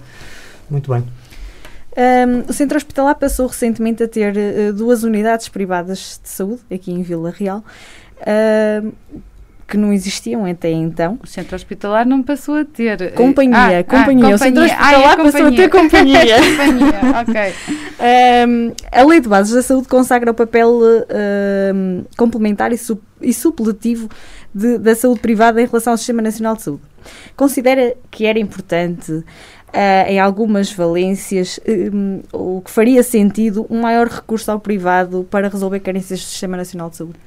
[0.70, 1.04] Muito bem.
[1.96, 6.92] Um, o Centro Hospitalar passou recentemente a ter uh, duas unidades privadas de saúde, aqui
[6.92, 7.64] em Vila Real.
[8.20, 8.92] Uh,
[9.66, 11.18] que não existiam até então.
[11.22, 13.00] O centro hospitalar não passou a ter.
[13.00, 14.33] Eh, companhia, ah, companhia.
[14.33, 16.20] Ah, o centro hospitalar ah, é passou a ter companhia.
[16.20, 17.54] companhia, ok.
[18.46, 20.80] Um, a Lei de Bases da Saúde consagra o papel
[21.74, 24.09] um, complementar e, su e supletivo
[24.54, 26.83] de, da saúde privada em relação ao Sistema Nacional de Saúde.
[27.37, 29.24] Considera que era importante
[29.74, 31.58] uh, em algumas valências,
[31.92, 36.56] um, o que faria sentido um maior recurso ao privado para resolver carências do Sistema
[36.56, 37.18] Nacional de Saúde?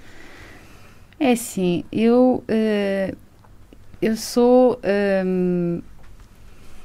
[1.20, 3.18] É assim, eu, uh,
[4.02, 4.80] eu sou.
[5.26, 5.82] Um,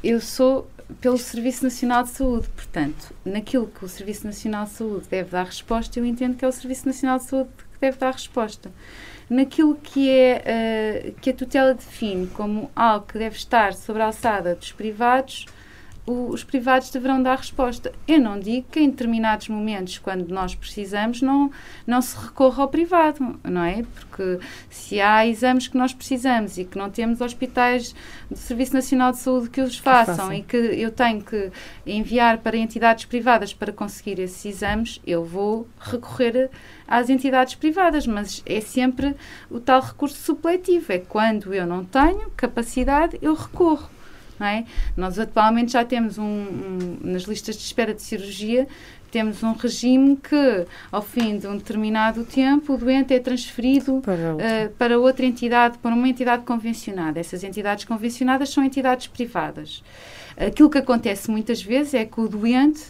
[0.02, 0.68] eu sou
[1.00, 5.44] pelo Serviço Nacional de Saúde, portanto, naquilo que o Serviço Nacional de Saúde deve dar
[5.44, 7.50] resposta, eu entendo que é o Serviço Nacional de Saúde
[7.82, 8.72] deve dar resposta.
[9.28, 14.06] Naquilo que é uh, que a tutela define como algo que deve estar sobre a
[14.06, 15.46] alçada dos privados,
[16.04, 17.92] os privados deverão dar resposta.
[18.08, 21.50] Eu não digo que em determinados momentos, quando nós precisamos, não,
[21.86, 23.84] não se recorra ao privado, não é?
[23.94, 27.94] Porque se há exames que nós precisamos e que não temos hospitais
[28.28, 31.52] do Serviço Nacional de Saúde que os façam que e que eu tenho que
[31.86, 36.50] enviar para entidades privadas para conseguir esses exames, eu vou recorrer
[36.88, 39.14] às entidades privadas, mas é sempre
[39.48, 40.92] o tal recurso supletivo.
[40.92, 43.91] É quando eu não tenho capacidade, eu recorro.
[44.46, 44.64] É?
[44.96, 48.66] Nós atualmente já temos um, um, nas listas de espera de cirurgia
[49.12, 54.34] temos um regime que, ao fim de um determinado tempo, o doente é transferido para,
[54.34, 57.20] uh, para outra entidade, para uma entidade convencionada.
[57.20, 59.84] Essas entidades convencionadas são entidades privadas.
[60.34, 62.86] Aquilo que acontece muitas vezes é que o doente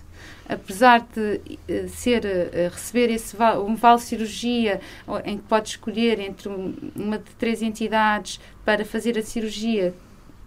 [0.49, 3.37] apesar de uh, ser uh, receber esse
[3.67, 4.81] um vale cirurgia
[5.25, 6.49] em que pode escolher entre
[6.95, 9.93] uma de três entidades para fazer a cirurgia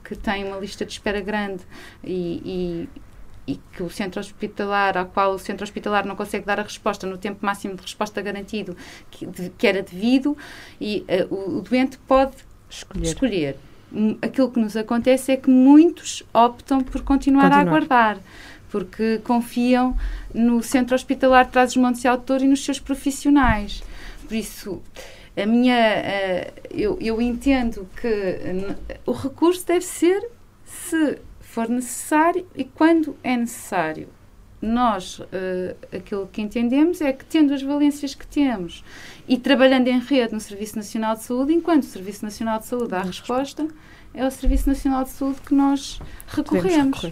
[0.06, 1.64] que tem uma lista de espera grande
[2.04, 2.88] e,
[3.48, 6.64] e, e, que o centro hospitalar, ao qual o centro hospitalar não consegue dar a
[6.64, 8.78] resposta no tempo máximo de resposta garantido
[9.10, 10.38] que, de, que era devido,
[10.80, 12.36] e uh, o, o, doente pode
[12.70, 13.04] escolher.
[13.04, 13.58] escolher.
[14.22, 17.68] Aquilo que nos acontece é que muitos optam por continuar, continuar.
[17.68, 18.18] a aguardar,
[18.70, 19.98] porque confiam
[20.34, 23.82] no Centro Hospitalar Trás-os-Montes e Autor e nos seus profissionais.
[24.28, 24.82] Por isso,
[25.38, 28.08] a minha, uh, eu, eu entendo que
[29.06, 30.30] o recurso deve ser
[30.64, 34.10] se for necessário e quando é necessário.
[34.62, 35.26] Nós, uh,
[35.96, 38.84] aquilo que entendemos é que, tendo as valências que temos
[39.28, 42.90] e trabalhando em rede no Serviço Nacional de Saúde, enquanto o Serviço Nacional de Saúde
[42.90, 43.68] dá a resposta,
[44.14, 47.12] é o Serviço Nacional de Saúde que nós recorremos.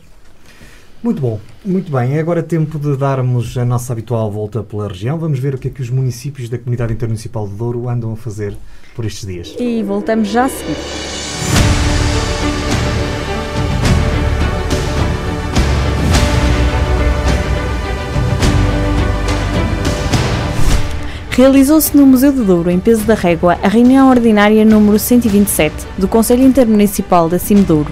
[1.03, 2.15] Muito bom, muito bem.
[2.15, 5.19] É agora tempo de darmos a nossa habitual volta pela região.
[5.19, 8.15] Vamos ver o que é que os municípios da Comunidade Intermunicipal de Douro andam a
[8.15, 8.55] fazer
[8.95, 9.53] por estes dias.
[9.59, 10.77] E voltamos já a seguir.
[21.35, 26.07] Realizou-se no Museu do Douro, em Peso da Régua, a reunião ordinária número 127 do
[26.07, 27.91] Conselho Intermunicipal da Cime Douro,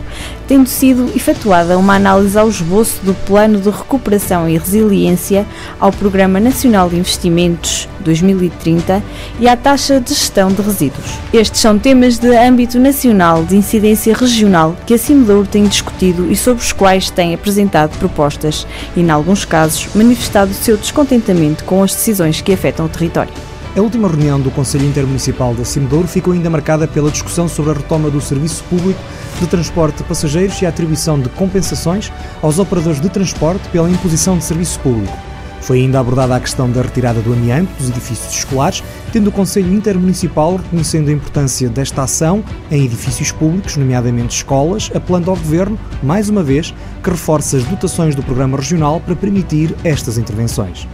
[0.51, 5.45] tendo sido efetuada uma análise ao esboço do Plano de Recuperação e Resiliência,
[5.79, 9.01] ao Programa Nacional de Investimentos 2030
[9.39, 11.05] e à Taxa de Gestão de Resíduos.
[11.31, 16.29] Estes são temas de âmbito nacional de incidência regional que a Cime Douro tem discutido
[16.29, 21.63] e sobre os quais tem apresentado propostas e, em alguns casos, manifestado o seu descontentamento
[21.63, 23.50] com as decisões que afetam o território.
[23.73, 27.75] A última reunião do Conselho Intermunicipal da Cimedouro ficou ainda marcada pela discussão sobre a
[27.75, 28.99] retoma do serviço público
[29.39, 34.37] de transporte de passageiros e a atribuição de compensações aos operadores de transporte pela imposição
[34.37, 35.17] de serviço público.
[35.61, 39.73] Foi ainda abordada a questão da retirada do amianto dos edifícios escolares, tendo o Conselho
[39.73, 46.27] Intermunicipal reconhecendo a importância desta ação em edifícios públicos, nomeadamente escolas, apelando ao Governo, mais
[46.27, 50.89] uma vez, que reforça as dotações do Programa Regional para permitir estas intervenções.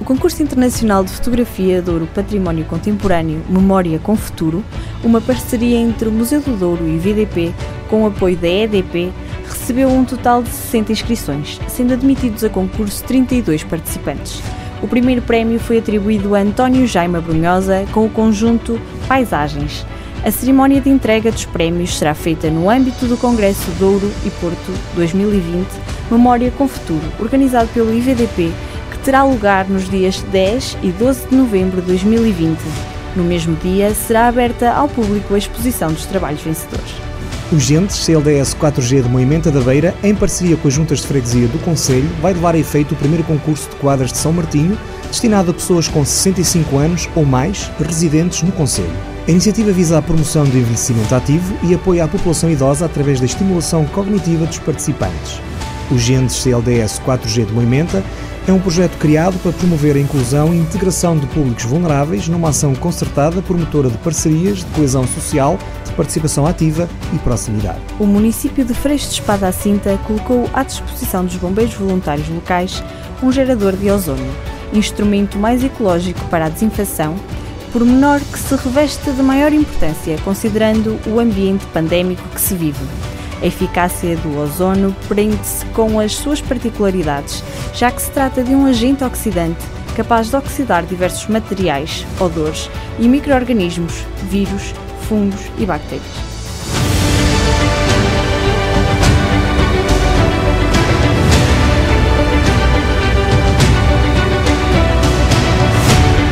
[0.00, 4.64] O Concurso Internacional de Fotografia Douro Património Contemporâneo Memória com Futuro,
[5.02, 7.54] uma parceria entre o Museu do Douro e VDP,
[7.88, 9.12] com o apoio da EDP,
[9.48, 14.42] recebeu um total de 60 inscrições, sendo admitidos a concurso 32 participantes.
[14.82, 19.86] O primeiro prémio foi atribuído a António Jaime Brunhosa com o conjunto Paisagens.
[20.24, 24.72] A cerimónia de entrega dos prémios será feita no âmbito do Congresso Douro e Porto
[24.94, 25.66] 2020
[26.10, 28.52] Memória com Futuro, organizado pelo IVDP
[29.04, 32.58] terá lugar nos dias 10 e 12 de novembro de 2020.
[33.14, 36.94] No mesmo dia, será aberta ao público a exposição dos trabalhos vencedores.
[37.52, 41.46] O Gentes CLDS 4G de Moimenta da Beira, em parceria com as juntas de freguesia
[41.46, 44.76] do Conselho, vai levar a efeito o primeiro concurso de quadras de São Martinho,
[45.08, 48.96] destinado a pessoas com 65 anos ou mais residentes no Conselho.
[49.28, 53.26] A iniciativa visa a promoção do envelhecimento ativo e apoio à população idosa através da
[53.26, 55.40] estimulação cognitiva dos participantes.
[55.90, 58.02] O Gentes CLDS 4G de Moimenta
[58.48, 62.74] é um projeto criado para promover a inclusão e integração de públicos vulneráveis numa ação
[62.74, 67.80] concertada promotora de parcerias de coesão social, de participação ativa e proximidade.
[67.98, 72.82] O município de Freixo de Espada à Cinta colocou à disposição dos bombeiros voluntários locais
[73.22, 74.32] um gerador de ozônio,
[74.72, 77.14] instrumento mais ecológico para a desinfecção,
[77.72, 83.13] por menor que se reveste de maior importância considerando o ambiente pandémico que se vive.
[83.44, 88.64] A eficácia do ozono prende-se com as suas particularidades, já que se trata de um
[88.64, 89.62] agente oxidante
[89.94, 94.72] capaz de oxidar diversos materiais, odores e microorganismos, vírus,
[95.06, 96.06] fungos e bactérias.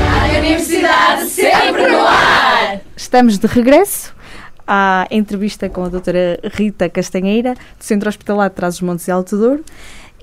[0.08, 2.80] A Universidade sempre no ar!
[2.96, 4.14] Estamos de regresso
[4.66, 9.64] à entrevista com a doutora Rita Castanheira, do Centro Hospitalar de Trás-os-Montes e Alto Douro,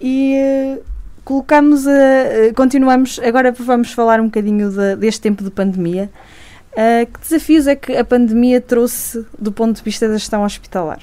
[0.01, 0.35] e
[0.79, 0.83] uh,
[1.23, 6.09] colocamos, a, uh, continuamos, agora vamos falar um bocadinho de, deste tempo de pandemia.
[6.71, 10.99] Uh, que desafios é que a pandemia trouxe do ponto de vista da gestão hospitalar?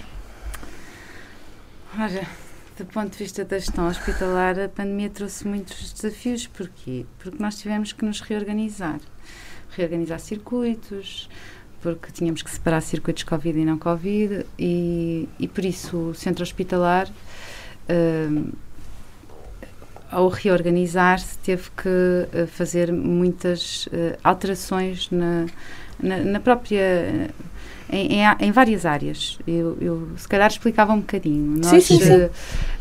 [1.99, 2.27] Olha,
[2.79, 6.47] do ponto de vista da gestão hospitalar, a pandemia trouxe muitos desafios.
[6.47, 7.07] Porquê?
[7.19, 9.01] Porque nós tivemos que nos reorganizar.
[9.71, 11.29] Reorganizar circuitos,
[11.81, 16.43] porque tínhamos que separar circuitos Covid e não Covid, e, e por isso o centro
[16.43, 18.53] hospitalar, uh,
[20.11, 25.47] ao reorganizar-se, teve que uh, fazer muitas uh, alterações na,
[26.01, 27.31] na, na própria
[27.91, 29.39] em, em, em várias áreas.
[29.47, 31.59] Eu, eu, se calhar explicava um bocadinho.
[31.59, 32.25] Nós, sim, sim, sim.
[32.25, 32.31] Uh,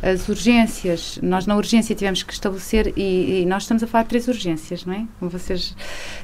[0.01, 4.09] as urgências, nós na urgência tivemos que estabelecer, e, e, nós estamos a falar de
[4.09, 5.05] três urgências, não é?
[5.19, 5.75] Como vocês,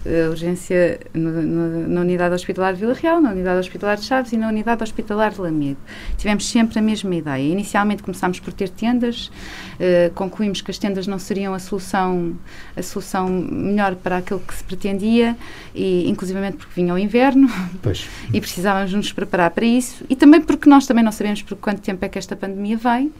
[0.05, 4.31] uh, urgência no, no, na unidade hospitalar de Vila Real, na unidade hospitalar de Chaves
[4.31, 5.79] e na unidade hospitalar de Lamego.
[6.17, 7.51] Tivemos sempre a mesma ideia.
[7.51, 12.35] Inicialmente começámos por ter tendas, uh, concluímos que as tendas não seriam a solução,
[12.75, 15.37] a solução melhor para aquilo que se pretendia,
[15.73, 17.47] e inclusivamente porque vinha o inverno
[17.81, 18.07] pois.
[18.33, 21.81] e precisávamos nos preparar para isso e também porque nós também não sabemos por quanto
[21.81, 23.11] tempo é que esta pandemia vem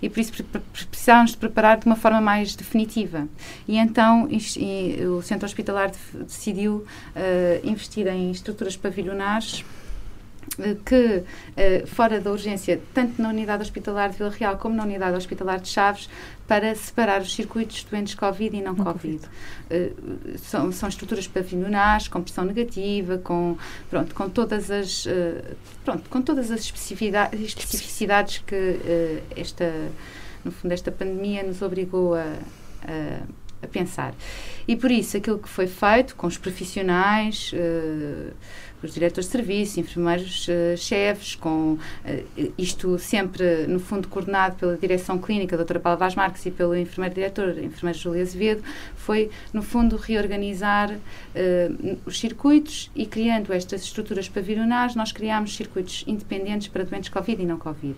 [0.00, 0.32] e por isso
[0.88, 3.28] precisávamos de preparar de uma forma mais definitiva.
[3.66, 6.84] E então e o Centro Hospitalar decidiu
[7.16, 9.64] uh, investir em estruturas pavilionares
[10.84, 11.22] que,
[11.56, 15.60] eh, fora da urgência, tanto na unidade hospitalar de Vila Real como na unidade hospitalar
[15.60, 16.08] de Chaves,
[16.50, 19.24] para separar os circuitos de doentes Covid e não, não Covid.
[19.70, 23.56] Uh, são, são estruturas pavilionares, com pressão negativa, com,
[23.88, 29.72] pronto, com todas as, uh, pronto, com todas as especificidades, especificidades que uh, esta,
[30.44, 32.24] no fundo, esta pandemia nos obrigou a,
[32.82, 33.22] a,
[33.62, 34.12] a, pensar.
[34.66, 37.54] E por isso, aquilo que foi feito com os profissionais
[38.82, 44.76] os diretores de serviço, enfermeiros uh, chefes, com uh, isto sempre, no fundo, coordenado pela
[44.76, 48.62] direção clínica, a doutora Paula Vaz Marques, e pelo enfermeiro-diretor, a enfermeira Júlia Azevedo,
[48.96, 56.04] foi, no fundo, reorganizar uh, os circuitos e criando estas estruturas pavilionares, nós criámos circuitos
[56.06, 57.96] independentes para doentes Covid e não Covid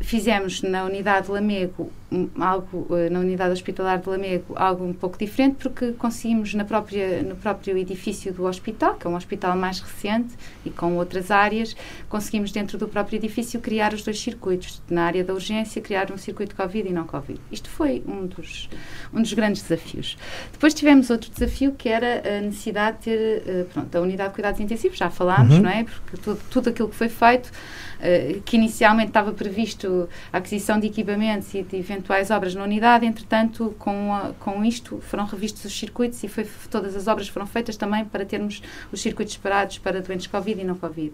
[0.00, 1.92] fizemos na unidade de Lamego
[2.40, 7.22] algo eh, na unidade hospitalar de Lamego algo um pouco diferente porque conseguimos na própria
[7.22, 10.34] no próprio edifício do hospital que é um hospital mais recente
[10.64, 11.76] e com outras áreas
[12.08, 16.16] conseguimos dentro do próprio edifício criar os dois circuitos na área da urgência criar um
[16.16, 17.40] circuito covid e não covid.
[17.52, 18.68] Isto foi um dos
[19.12, 20.16] um dos grandes desafios.
[20.50, 24.34] Depois tivemos outro desafio que era a necessidade de ter eh, pronto a unidade de
[24.34, 25.62] cuidados intensivos já falámos uhum.
[25.62, 25.84] não é?
[25.84, 27.52] Porque tudo, tudo aquilo que foi feito
[28.00, 29.89] eh, que inicialmente estava previsto
[30.32, 35.00] a aquisição de equipamentos e de eventuais obras na unidade, entretanto, com, a, com isto
[35.00, 38.62] foram revistos os circuitos e foi, todas as obras foram feitas também para termos
[38.92, 41.12] os circuitos separados para doentes Covid e não Covid.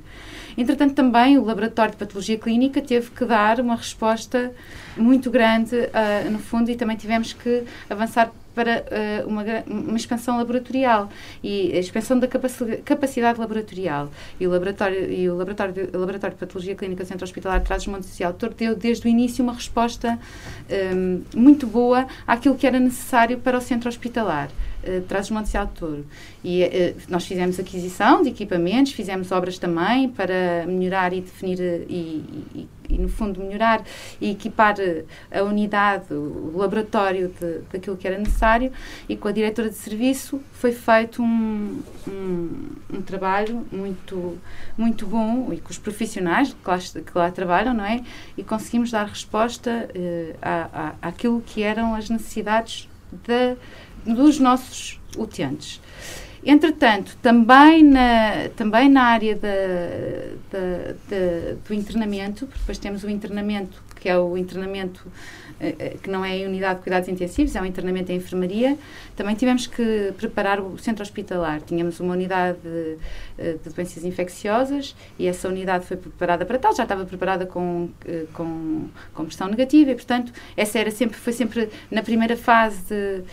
[0.57, 4.53] Entretanto, também o Laboratório de Patologia Clínica teve que dar uma resposta
[4.97, 8.83] muito grande, uh, no fundo, e também tivemos que avançar para
[9.25, 11.11] uh, uma, uma expansão laboratorial
[11.45, 14.11] e a expansão da capacidade, capacidade laboratorial.
[14.41, 17.67] E o laboratório, e o laboratório, de, o laboratório de Patologia Clínica Centro Hospitalar de
[17.67, 18.25] Trás-os-Montes e
[18.57, 20.19] deu desde o início uma resposta
[20.71, 24.49] um, ehm, muito boa àquilo que era necessário para o centro hospitalar.
[24.87, 26.05] Uh, Trás-os-Montes e Autor.
[26.45, 31.59] E uh, nós fizemos aquisição de equipamentos, fizemos obras também para melhorar e definir
[31.89, 32.25] e,
[32.55, 33.83] e, e, no fundo, melhorar
[34.21, 38.73] e equipar eh, a unidade, o laboratório de, daquilo que era necessário.
[39.09, 42.51] E com a diretora de serviço foi feito um, um,
[42.95, 44.39] um trabalho muito,
[44.77, 48.03] muito bom e com os profissionais que lá, que lá trabalham, não é?
[48.37, 53.57] E conseguimos dar resposta uh, à, à, àquilo que eram as necessidades de,
[54.07, 55.81] dos nossos utentes.
[56.45, 59.49] Entretanto, também na, também na área da,
[60.51, 65.05] da, da, do internamento, porque depois temos o internamento, que é o internamento
[65.59, 68.77] eh, eh, que não é unidade de cuidados intensivos, é um internamento em enfermaria,
[69.17, 71.63] também tivemos que preparar o centro hospitalar.
[71.63, 72.99] Tínhamos uma unidade de,
[73.39, 77.89] eh, de doenças infecciosas e essa unidade foi preparada para tal, já estava preparada com,
[78.35, 83.25] com, com pressão negativa e, portanto, essa era sempre, foi sempre na primeira fase de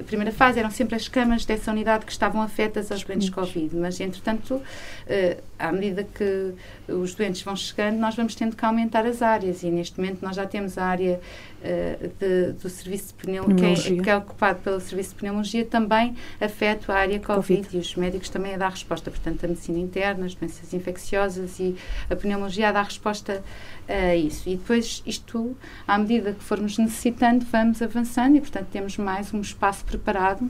[0.00, 3.74] a primeira fase eram sempre as camas dessa unidade que estavam afetas aos doentes Covid,
[3.76, 6.54] mas entretanto, uh, à medida que
[6.88, 10.36] os doentes vão chegando, nós vamos tendo que aumentar as áreas e neste momento nós
[10.36, 11.20] já temos a área
[11.60, 15.64] uh, de, do serviço de pneumologia, que é, que é, ocupado pelo serviço de pneumologia,
[15.64, 19.48] também afeta a área COVID, COVID, e os médicos também a dar resposta, portanto a
[19.48, 21.76] medicina interna, as doenças infecciosas e
[22.08, 23.42] a pneumologia a dar resposta
[23.88, 24.48] a isso.
[24.48, 25.56] E depois isto,
[25.86, 30.48] à medida que formos necessitando, vamos avançando e portanto temos mais um espaço preparado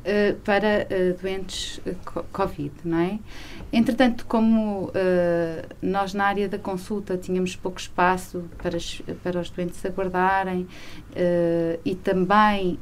[0.00, 3.18] uh, para uh, doentes uh, Covid, não é?
[3.72, 4.90] Entretanto, como
[5.80, 8.76] nós na área da consulta tínhamos pouco espaço para,
[9.22, 10.66] para os doentes aguardarem
[11.84, 12.80] e também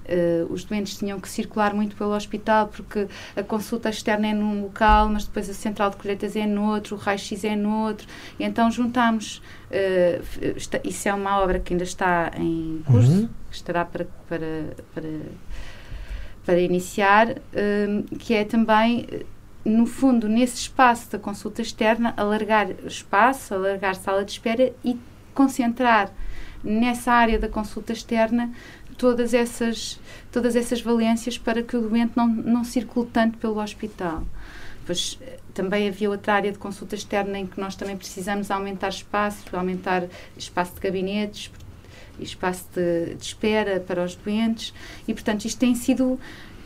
[0.48, 3.06] os doentes tinham que circular muito pelo hospital porque
[3.36, 6.98] a consulta externa é num local, mas depois a central de colheitas é noutro, o
[6.98, 8.06] raio-x é noutro,
[8.38, 9.42] e então juntámos,
[10.82, 13.28] isso é uma obra que ainda está em curso, uhum.
[13.50, 15.08] que estará para, para, para
[16.48, 19.06] para iniciar, um, que é também,
[19.62, 24.98] no fundo, nesse espaço da consulta externa, alargar espaço, alargar sala de espera e
[25.34, 26.10] concentrar
[26.64, 28.50] nessa área da consulta externa
[28.96, 30.00] todas essas,
[30.32, 34.22] todas essas valências para que o doente não, não circule tanto pelo hospital.
[34.86, 35.18] Pois
[35.52, 40.04] também havia outra área de consulta externa em que nós também precisamos aumentar espaço, aumentar
[40.34, 41.50] espaço de gabinetes,
[42.20, 44.72] espaço de, de espera para os doentes
[45.06, 46.18] e, portanto, isto tem sido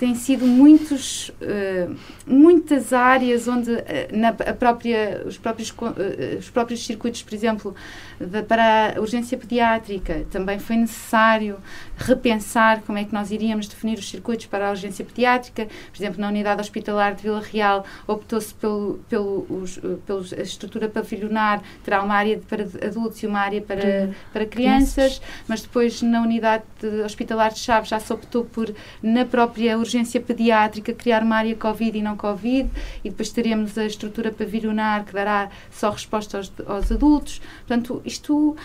[0.03, 1.97] têm sido muitos, uh,
[2.27, 3.79] muitas áreas onde uh,
[4.11, 7.73] na, própria, os, próprios, uh, os próprios circuitos, por exemplo,
[8.19, 11.57] de, para a urgência pediátrica, também foi necessário
[12.03, 15.67] repensar como é que nós iríamos definir os circuitos para a urgência pediátrica.
[15.67, 20.89] Por exemplo, na unidade hospitalar de Vila Real optou-se pelo, pelo, os, pelo, a estrutura
[20.89, 26.21] pavilionar, terá uma área para adultos e uma área para, para crianças, mas depois na
[26.23, 31.23] unidade de hospitalar de Chaves já se optou por, na própria urgência urgência pediátrica criar
[31.23, 32.69] uma área Covid e não Covid,
[33.05, 37.41] e depois teremos a estrutura pavilionar que dará só resposta aos, aos adultos.
[37.67, 38.57] Portanto, isto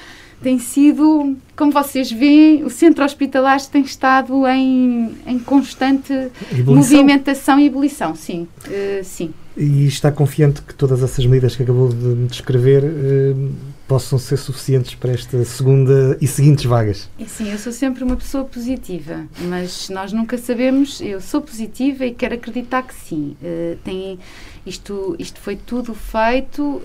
[0.42, 6.14] tem sido, como vocês veem, o centro hospitalar tem estado em, em constante
[6.52, 6.76] ebulição.
[6.76, 9.34] movimentação e ebulição, sim, uh, sim.
[9.56, 13.52] E está confiante que todas essas medidas que acabou de me descrever uh,
[13.88, 17.10] possam ser suficientes para esta segunda e seguintes vagas?
[17.26, 21.02] Sim, eu sou sempre uma pessoa positiva, mas nós nunca sabemos.
[21.02, 23.36] Eu sou positiva e quero acreditar que sim.
[23.42, 24.20] Uh, tem,
[24.64, 26.82] isto, isto foi tudo feito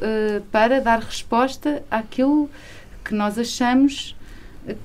[0.50, 2.72] para dar resposta àquilo que
[3.10, 4.16] nós achamos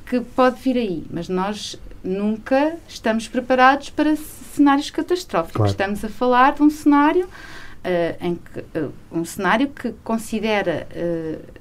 [0.05, 5.55] que pode vir aí, mas nós nunca estamos preparados para cenários catastróficos.
[5.55, 5.71] Claro.
[5.71, 11.57] Estamos a falar de um cenário uh, em que, uh, um cenário que considera uh,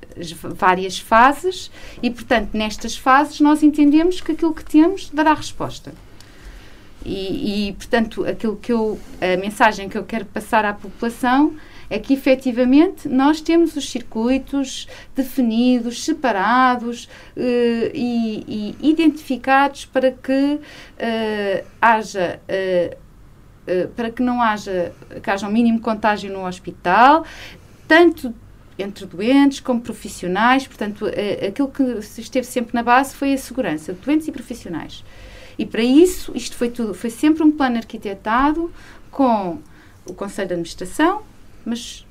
[0.54, 1.70] várias fases
[2.02, 5.92] e, portanto, nestas fases nós entendemos que aquilo que temos dará resposta.
[7.04, 11.54] E, e, portanto, aquilo que eu, a mensagem que eu quero passar à população
[11.88, 20.60] é que efetivamente nós temos os circuitos definidos, separados eh, e, e, identificados para que
[20.98, 22.96] eh, haja eh,
[23.96, 27.24] para que não haja que haja um mínimo contágio no hospital,
[27.88, 28.32] tanto
[28.78, 31.04] entre doentes como profissionais, portanto,
[31.44, 31.82] aquilo que
[32.20, 35.02] esteve sempre na base foi a segurança de doentes e profissionais.
[35.58, 38.70] E para isso, isto foi tudo, foi sempre um plano arquitetado
[39.10, 39.58] com
[40.08, 41.22] o Conselho de Administração,
[41.66, 42.06] mas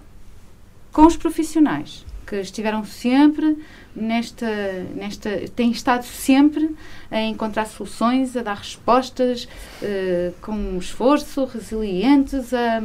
[0.92, 3.58] com os profissionais que estiveram sempre
[3.96, 4.48] nesta,
[4.96, 6.76] nesta têm estado sempre
[7.10, 9.48] a encontrar soluções, a dar respostas
[9.82, 12.84] uh, com esforço, resilientes, a,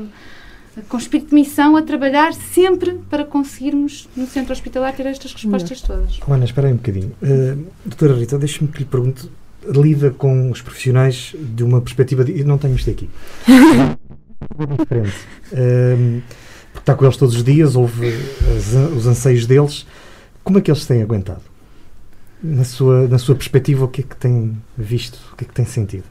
[0.89, 5.81] com espírito de missão, a trabalhar sempre para conseguirmos no centro hospitalar ter estas respostas
[5.81, 6.21] todas.
[6.29, 7.13] Ana, espera aí um bocadinho.
[7.23, 9.29] Uh, doutora Rita, deixe-me que lhe pergunte,
[9.67, 12.39] lida com os profissionais de uma perspectiva de...
[12.39, 13.09] Eu não tenho isto aqui.
[14.79, 15.17] diferente.
[15.53, 16.23] Uh,
[16.91, 18.09] está com eles todos os dias, ouve
[18.57, 19.87] as, os anseios deles.
[20.43, 21.43] Como é que eles têm aguentado?
[22.43, 25.19] Na sua, na sua perspectiva, o que é que têm visto?
[25.33, 26.05] O que é que têm sentido?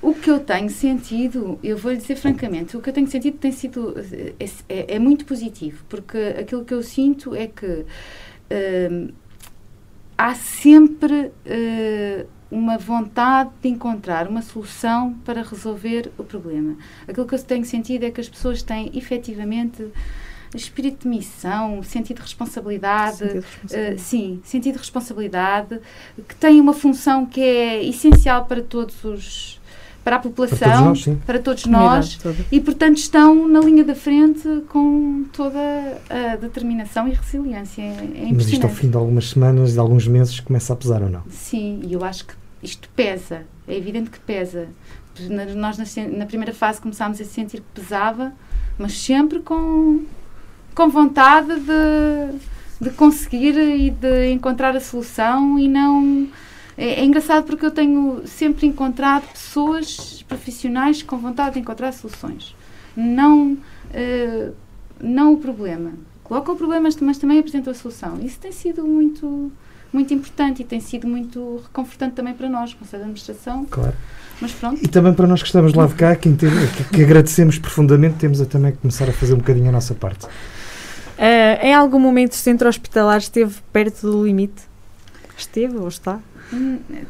[0.00, 3.38] O que eu tenho sentido, eu vou lhe dizer francamente, o que eu tenho sentido
[3.38, 3.94] tem sido
[4.38, 9.12] é, é, é muito positivo, porque aquilo que eu sinto é que uh,
[10.16, 16.76] há sempre uh, uma vontade de encontrar uma solução para resolver o problema.
[17.06, 19.90] Aquilo que eu tenho sentido é que as pessoas têm efetivamente
[20.54, 23.94] espírito de missão, sentido de responsabilidade, sentido de responsabilidade.
[23.94, 25.80] Uh, sim, sentido de responsabilidade,
[26.28, 29.60] que tem uma função que é essencial para todos os
[30.06, 32.18] para a população, para todos nós, para todos nós
[32.52, 35.58] e portanto estão na linha da frente com toda
[36.08, 37.82] a determinação e resiliência.
[37.82, 41.02] É, é Mas isto ao fim de algumas semanas, de alguns meses, começa a pesar
[41.02, 41.24] ou não?
[41.28, 44.68] Sim, e eu acho que isto pesa, é evidente que pesa.
[45.56, 48.32] Nós na, primeira fase começámos a sentir que pesava,
[48.78, 50.04] mas sempre com,
[50.72, 52.38] com vontade de,
[52.80, 56.28] de conseguir e de encontrar a solução e não.
[56.76, 62.54] É, é, engraçado porque eu tenho sempre encontrado pessoas profissionais com vontade de encontrar soluções.
[62.96, 64.54] Não, uh,
[65.00, 65.92] não o problema.
[66.22, 68.18] Coloca o problema, mas também apresenta a solução.
[68.20, 69.50] Isso tem sido muito
[69.92, 73.64] muito importante e tem sido muito reconfortante também para nós, Conselho de Administração.
[73.64, 73.94] Claro.
[74.40, 74.84] Mas pronto.
[74.84, 78.40] E também para nós que estamos lá de cá, que, que, que agradecemos profundamente, temos
[78.40, 80.26] a também que começar a fazer um bocadinho a nossa parte.
[80.26, 84.62] Uh, em algum momento o centro hospitalar esteve perto do limite?
[85.38, 86.20] Esteve ou está?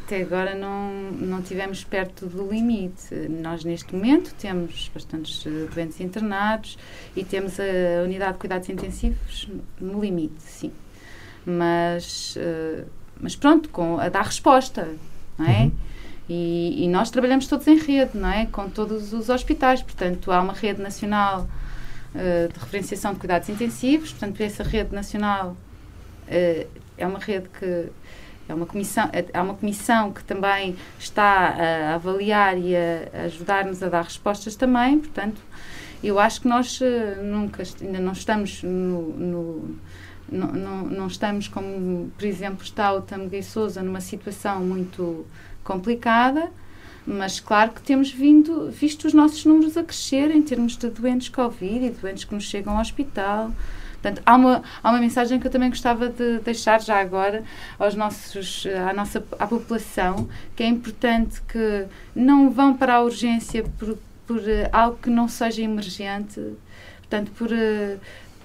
[0.05, 3.13] Até agora não, não tivemos perto do limite.
[3.29, 6.77] Nós, neste momento, temos bastantes eh, doentes internados
[7.15, 9.47] e temos a unidade de cuidados intensivos
[9.79, 10.71] no limite, sim
[11.47, 12.85] mas, uh,
[13.21, 14.89] mas pronto, com, a dar resposta,
[15.37, 15.61] não é?
[15.61, 15.71] Uhum.
[16.29, 18.45] E, e, nós trabalhamos todos em rede, não é?
[18.47, 21.47] Com todos os hospitais, portanto, há uma rede nacional
[22.13, 25.55] uh, de referenciação de cuidados intensivos, portanto, essa rede nacional
[26.27, 26.67] uh,
[26.97, 27.89] é uma rede que
[28.47, 31.55] é uma comissão, é uma comissão que também está
[31.91, 35.41] a avaliar e a, ajudar-nos a dar respostas também, portanto,
[36.03, 36.79] eu acho que nós
[37.23, 39.77] nunca, ainda não estamos no, no
[40.31, 45.25] não, não, não estamos como, por exemplo, está o Tamuguei Souza numa situação muito
[45.63, 46.51] complicada,
[47.05, 51.29] mas claro que temos vindo, visto os nossos números a crescer em termos de doentes
[51.29, 53.51] Covid e doentes que nos chegam ao hospital.
[54.01, 57.43] Portanto, há uma, há uma mensagem que eu também gostava de deixar já agora
[57.79, 61.85] aos nossos, à nossa à população, que é importante que
[62.15, 66.39] não vão para a urgência por, por uh, algo que não seja emergente,
[66.99, 67.99] portanto, por, uh,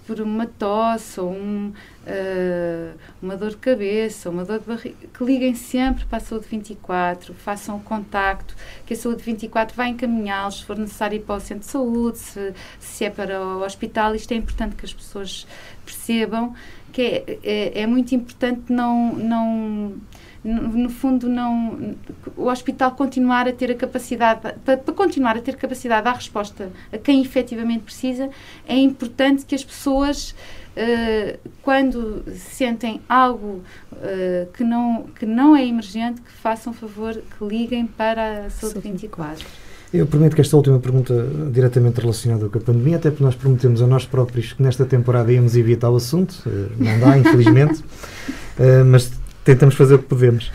[0.06, 1.72] por uma tosse ou um,
[2.06, 6.46] uh, uma dor de cabeça, uma dor de barriga, que liguem sempre para a Saúde
[6.48, 8.54] 24, façam o contacto,
[8.86, 12.18] que a Saúde 24 vai encaminhá-los, se for necessário ir para o centro de saúde,
[12.18, 14.14] se, se é para o hospital.
[14.14, 15.46] Isto é importante que as pessoas
[15.84, 16.54] percebam
[16.92, 19.96] que é, é, é muito importante não, não
[20.44, 21.96] no, fundo não
[22.36, 26.70] o hospital continuar a ter a capacidade para, para, continuar a ter capacidade dar resposta
[26.92, 28.28] a quem efetivamente precisa
[28.66, 30.34] é importante que as pessoas
[30.76, 33.62] uh, quando sentem algo
[33.92, 38.80] uh, que não que não é emergente que façam favor que liguem para a saúde
[38.80, 39.44] 24
[39.92, 41.14] eu prometo que esta última pergunta
[41.52, 45.30] diretamente relacionada com a pandemia, até porque nós prometemos a nós próprios que nesta temporada
[45.30, 47.84] íamos evitar o assunto, eh, não dá, infelizmente,
[48.90, 49.12] mas
[49.44, 50.50] tentamos fazer o que podemos.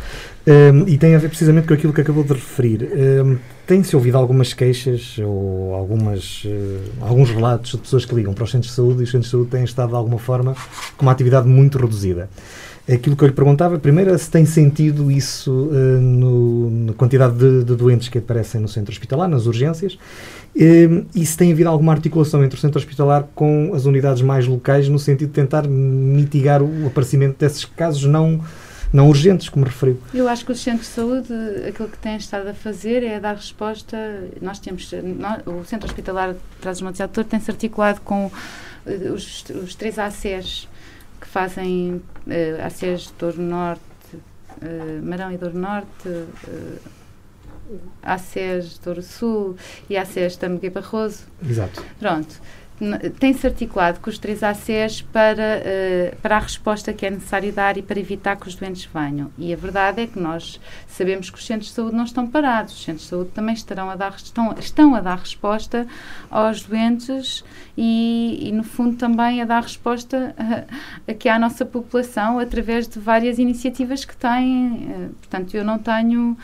[0.47, 2.89] Um, e tem a ver precisamente com aquilo que acabou de referir.
[2.93, 8.45] Um, Tem-se ouvido algumas queixas ou algumas, uh, alguns relatos de pessoas que ligam para
[8.45, 10.55] os centros de saúde e os centros de saúde têm estado de alguma forma
[10.95, 12.29] com uma atividade muito reduzida.
[12.89, 17.35] Aquilo que eu lhe perguntava, primeiro, é se tem sentido isso uh, no, na quantidade
[17.35, 19.99] de, de, doentes que aparecem no centro hospitalar, nas urgências,
[20.55, 24.47] um, e se tem havido alguma articulação entre o centro hospitalar com as unidades mais
[24.47, 28.39] locais, no sentido de tentar mitigar o aparecimento desses casos não
[28.91, 30.01] não urgentes, como referiu.
[30.13, 31.33] Eu acho que os centros de saúde,
[31.67, 33.97] aquilo que têm estado a fazer é dar resposta.
[34.41, 39.75] Nós temos, nós, o Centro Hospitalar de Trás-os-Montes Autor tem-se articulado com uh, os, os
[39.75, 40.67] três ACES
[41.19, 43.81] que fazem uh, ACES Douro Norte,
[44.13, 46.79] uh, Marão e Douro Norte, uh,
[48.01, 49.57] ACES Douro Sul
[49.89, 51.23] e ACES Tameguei Barroso.
[51.43, 51.83] Exato.
[51.99, 52.39] Pronto
[53.19, 57.77] tem-se articulado com os três ACs para, uh, para a resposta que é necessário dar
[57.77, 59.31] e para evitar que os doentes venham.
[59.37, 62.73] E a verdade é que nós sabemos que os centros de saúde não estão parados,
[62.73, 65.87] os centros de saúde também estarão a dar, estão, estão a dar resposta
[66.29, 67.43] aos doentes
[67.75, 70.35] e, e no fundo, também a dar resposta
[71.07, 74.67] aqui à nossa população através de várias iniciativas que têm.
[74.67, 76.37] Uh, portanto, eu não tenho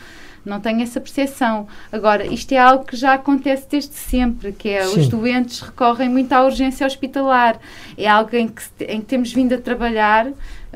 [0.44, 1.66] não tenho essa percepção.
[1.90, 5.00] Agora, isto é algo que já acontece desde sempre, que é Sim.
[5.00, 7.58] os doentes recorrem muito à urgência hospitalar.
[7.96, 10.28] É algo em que, em que temos vindo a trabalhar,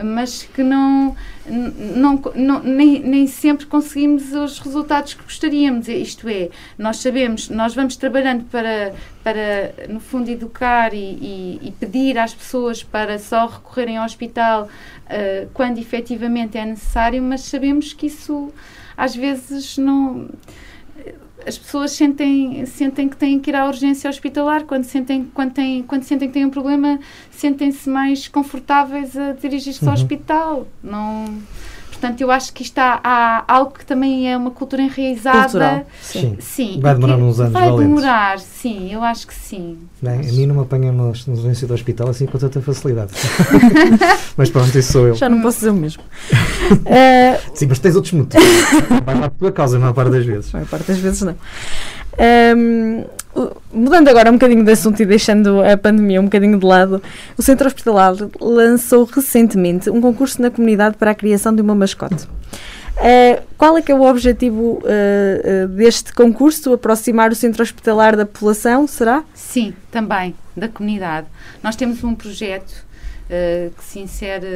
[0.03, 1.17] mas que não,
[1.47, 5.89] não, não nem, nem sempre conseguimos os resultados que gostaríamos.
[5.89, 11.73] Isto é, nós sabemos, nós vamos trabalhando para, para no fundo, educar e, e, e
[11.73, 17.93] pedir às pessoas para só recorrerem ao hospital uh, quando efetivamente é necessário, mas sabemos
[17.93, 18.53] que isso
[18.99, 20.29] às vezes não
[21.47, 25.83] as pessoas sentem, sentem que têm que ir à urgência hospitalar, quando sentem, quando têm,
[25.83, 26.99] quando sentem que têm um problema,
[27.31, 29.89] sentem-se mais confortáveis a dirigir-se uhum.
[29.89, 30.69] ao hospital.
[30.83, 31.25] Não,
[32.01, 35.43] Portanto, eu acho que está há, há algo que também é uma cultura enraizada.
[35.43, 35.87] Cultural.
[36.01, 36.37] Sim.
[36.39, 36.79] sim.
[36.81, 39.79] Vai demorar uns anos Vai demorar, sim, eu acho que sim.
[40.01, 43.13] Bem, a mim não me apanham na urgência do hospital assim com tanta facilidade.
[44.37, 45.15] mas pronto, isso sou eu.
[45.17, 46.03] Já não posso dizer o mesmo.
[46.03, 47.41] uh...
[47.53, 48.47] Sim, mas tens outros motivos.
[49.05, 50.55] Vai lá por tua causa, a maior parte das vezes.
[50.55, 51.35] A maior parte das vezes não.
[52.57, 53.05] Um,
[53.73, 57.03] mudando agora um bocadinho de assunto e deixando a pandemia um bocadinho de lado,
[57.37, 62.27] o Centro Hospitalar lançou recentemente um concurso na comunidade para a criação de uma mascote.
[62.99, 66.73] Uh, qual é que é o objetivo uh, uh, deste concurso?
[66.73, 69.23] Aproximar o centro hospitalar da população, será?
[69.35, 71.29] Sim, também, da comunidade.
[71.63, 72.89] Nós temos um projeto
[73.77, 74.47] que se insere,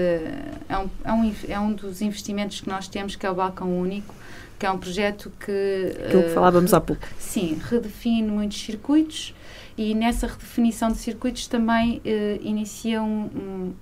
[0.67, 3.69] é um, é, um, é um dos investimentos que nós temos, que é o Balcão
[3.79, 4.15] Único,
[4.63, 5.93] que é um projeto que.
[6.07, 7.03] Aquilo que falávamos há pouco.
[7.19, 9.35] Sim, redefine muitos circuitos
[9.77, 13.73] e nessa redefinição de circuitos também uh, inicia um, um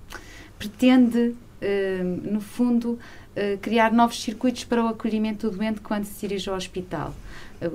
[0.57, 2.97] pretende, uh, no fundo,
[3.61, 7.13] criar novos circuitos para o acolhimento do doente quando se dirige ao hospital.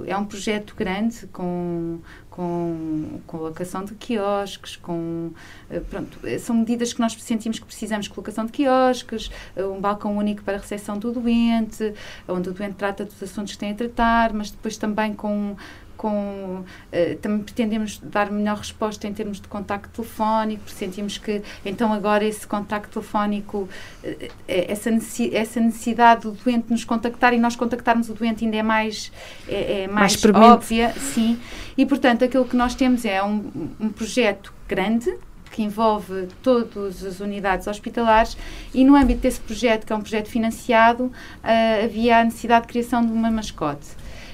[0.07, 5.31] É um projeto grande, com, com colocação de quiosques, com
[5.71, 9.81] eh, pronto, eh, são medidas que nós sentimos que precisamos, colocação de quiosques, eh, um
[9.81, 11.95] balcão único para a recepção do doente,
[12.27, 15.57] onde o doente trata dos assuntos que tem a tratar, mas depois também com
[15.97, 21.93] com uh, também pretendemos dar melhor resposta em termos de contacto telefónico, sentimos que então
[21.93, 23.69] agora esse contacto telefónico,
[24.05, 28.57] uh, essa, necessidade, essa necessidade do doente nos contactar e nós contactarmos o doente ainda
[28.57, 29.13] é mais,
[29.49, 31.39] é, é mais, mais óbvia, sim,
[31.77, 35.13] e portanto aquilo que nós temos é um, um projeto grande,
[35.57, 38.37] que envolve todas as unidades hospitalares
[38.75, 42.73] e no âmbito desse projeto, que é um projeto financiado, uh, havia a necessidade de
[42.73, 43.87] criação de uma mascote.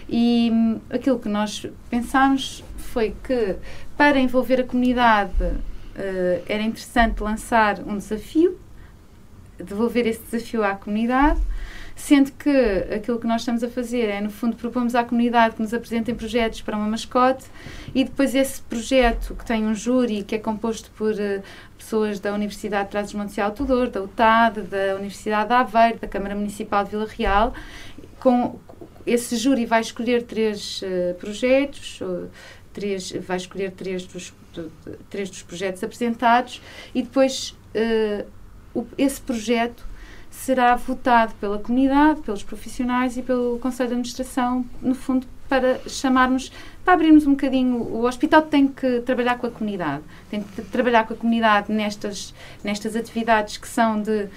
[0.09, 3.57] E um, aquilo que nós pensámos foi que
[3.97, 8.59] para envolver a comunidade uh, era interessante lançar um desafio,
[9.59, 11.41] devolver esse desafio à comunidade
[11.95, 12.51] sendo que
[12.95, 16.15] aquilo que nós estamos a fazer é, no fundo, propomos à comunidade que nos apresentem
[16.15, 17.45] projetos para uma mascote
[17.95, 21.43] e depois esse projeto, que tem um júri que é composto por uh,
[21.79, 26.09] pessoas da Universidade de Trás-os-Montes e Alto Douro, da UTAD, da Universidade de Aveiro, da
[26.09, 27.55] Câmara Municipal de Vila Real,
[28.23, 28.61] com
[29.05, 31.99] esse júri vai escolher três uh, projetos,
[32.73, 34.33] três, vai escolher três dos,
[35.11, 36.63] três dos projetos apresentados
[36.95, 38.25] e depois uh,
[38.73, 39.85] o, esse projeto
[40.31, 46.51] será votado pela comunidade, pelos profissionais e pelo Conselho de Administração, no fundo, para chamarmos,
[46.85, 47.77] para abrirmos um bocadinho.
[47.77, 52.33] O hospital tem que trabalhar com a comunidade, tem que trabalhar com a comunidade nestas,
[52.65, 54.29] nestas atividades que são de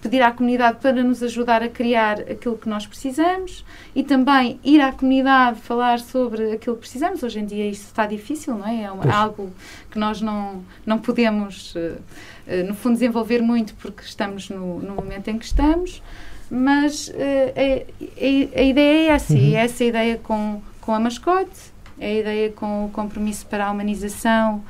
[0.00, 3.64] pedir à comunidade para nos ajudar a criar aquilo que nós precisamos
[3.94, 7.22] e também ir à comunidade falar sobre aquilo que precisamos.
[7.22, 8.82] Hoje em dia isso está difícil, não é?
[8.82, 9.52] É algo
[9.90, 14.94] que nós não, não podemos, uh, uh, no fundo, desenvolver muito porque estamos no, no
[14.94, 16.02] momento em que estamos,
[16.50, 19.40] mas uh, a, a, ideia é essa, uhum.
[19.40, 23.46] e é essa a ideia com, com a mascote, é a ideia com o compromisso
[23.46, 24.62] para a humanização,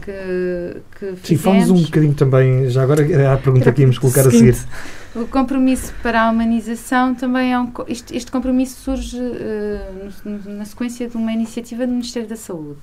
[0.00, 4.22] que, que Sim, fomos um bocadinho também, já agora era a pergunta que íamos colocar
[4.22, 5.24] seguinte, a seguir.
[5.24, 7.70] O compromisso para a humanização também é um.
[7.88, 12.78] Este, este compromisso surge uh, na sequência de uma iniciativa do Ministério da Saúde.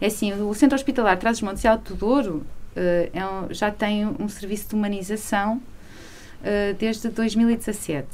[0.00, 4.28] É assim, o Centro Hospitalar Trás-os-Montes e Alto Douro uh, é um, já tem um
[4.28, 8.06] serviço de humanização uh, desde 2017.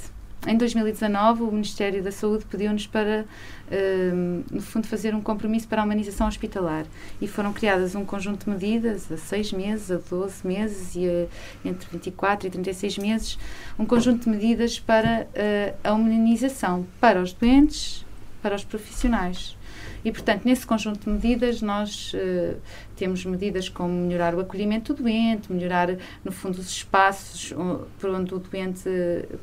[0.45, 3.25] Em 2019, o Ministério da Saúde pediu-nos para,
[3.71, 6.85] uh, no fundo, fazer um compromisso para a humanização hospitalar.
[7.21, 11.69] E foram criadas um conjunto de medidas, a seis meses, a 12 meses e a,
[11.69, 13.39] entre 24 e 36 meses,
[13.79, 18.05] um conjunto de medidas para uh, a humanização para os doentes,
[18.43, 19.57] para os profissionais.
[20.05, 22.57] E, portanto, nesse conjunto de medidas, nós uh,
[22.97, 25.89] temos medidas como melhorar o acolhimento do doente, melhorar,
[26.25, 27.53] no fundo, os espaços
[27.99, 28.89] por onde o doente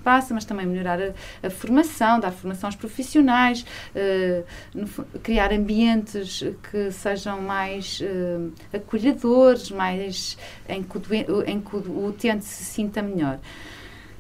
[0.04, 4.44] passa, mas também melhorar a, a formação, dar formação aos profissionais, uh,
[4.74, 4.88] no,
[5.20, 10.38] criar ambientes que sejam mais uh, acolhedores, mais
[10.68, 13.40] em que, o em que o utente se sinta melhor.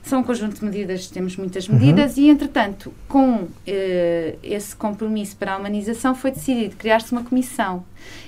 [0.04, 2.24] São um conjunto de medidas, temos muitas medidas uhum.
[2.24, 7.84] e, entretanto, com eh, esse compromisso para a humanização foi decidido criar-se uma comissão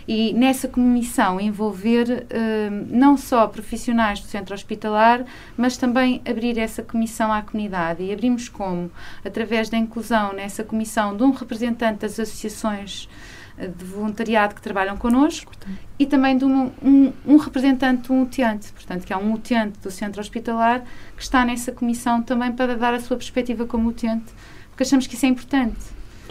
[0.08, 5.24] e nessa comissão envolver eh, não só profissionais do centro hospitalar,
[5.58, 8.04] mas também abrir essa comissão à comunidade.
[8.04, 8.92] E abrimos como?
[9.24, 13.08] Através da inclusão nessa comissão de um representante das associações
[13.58, 15.52] de voluntariado que trabalham connosco
[16.00, 19.92] e também de um, um, um, representante, um utente, portanto, que é um utente do
[19.92, 20.84] centro hospitalar
[21.16, 24.32] que está nessa comissão também para dar a sua perspectiva como utente,
[24.70, 25.78] porque achamos que isso é importante.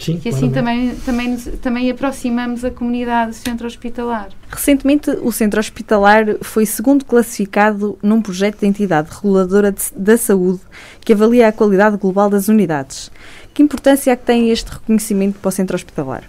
[0.01, 4.29] Sim, que assim também, também, nos, também aproximamos a comunidade do centro hospitalar.
[4.49, 10.61] Recentemente, o centro hospitalar foi segundo classificado num projeto de entidade reguladora de, da saúde
[11.01, 13.11] que avalia a qualidade global das unidades.
[13.53, 16.23] Que importância é que tem este reconhecimento para o centro hospitalar?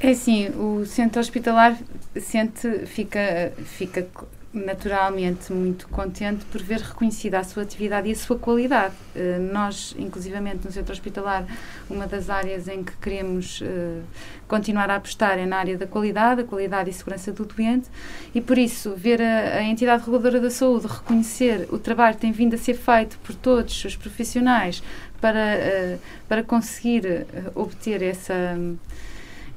[0.00, 1.76] É assim, o centro hospitalar
[2.18, 4.08] sente, fica, fica
[4.56, 8.94] naturalmente muito contente por ver reconhecida a sua atividade e a sua qualidade.
[9.14, 11.46] Uh, nós, inclusivamente no centro hospitalar,
[11.90, 14.02] uma das áreas em que queremos uh,
[14.48, 17.88] continuar a apostar é na área da qualidade, a qualidade e segurança do doente,
[18.34, 22.32] e por isso ver a, a entidade reguladora da saúde reconhecer o trabalho que tem
[22.32, 24.82] vindo a ser feito por todos os profissionais
[25.20, 25.98] para, uh,
[26.28, 28.56] para conseguir obter essa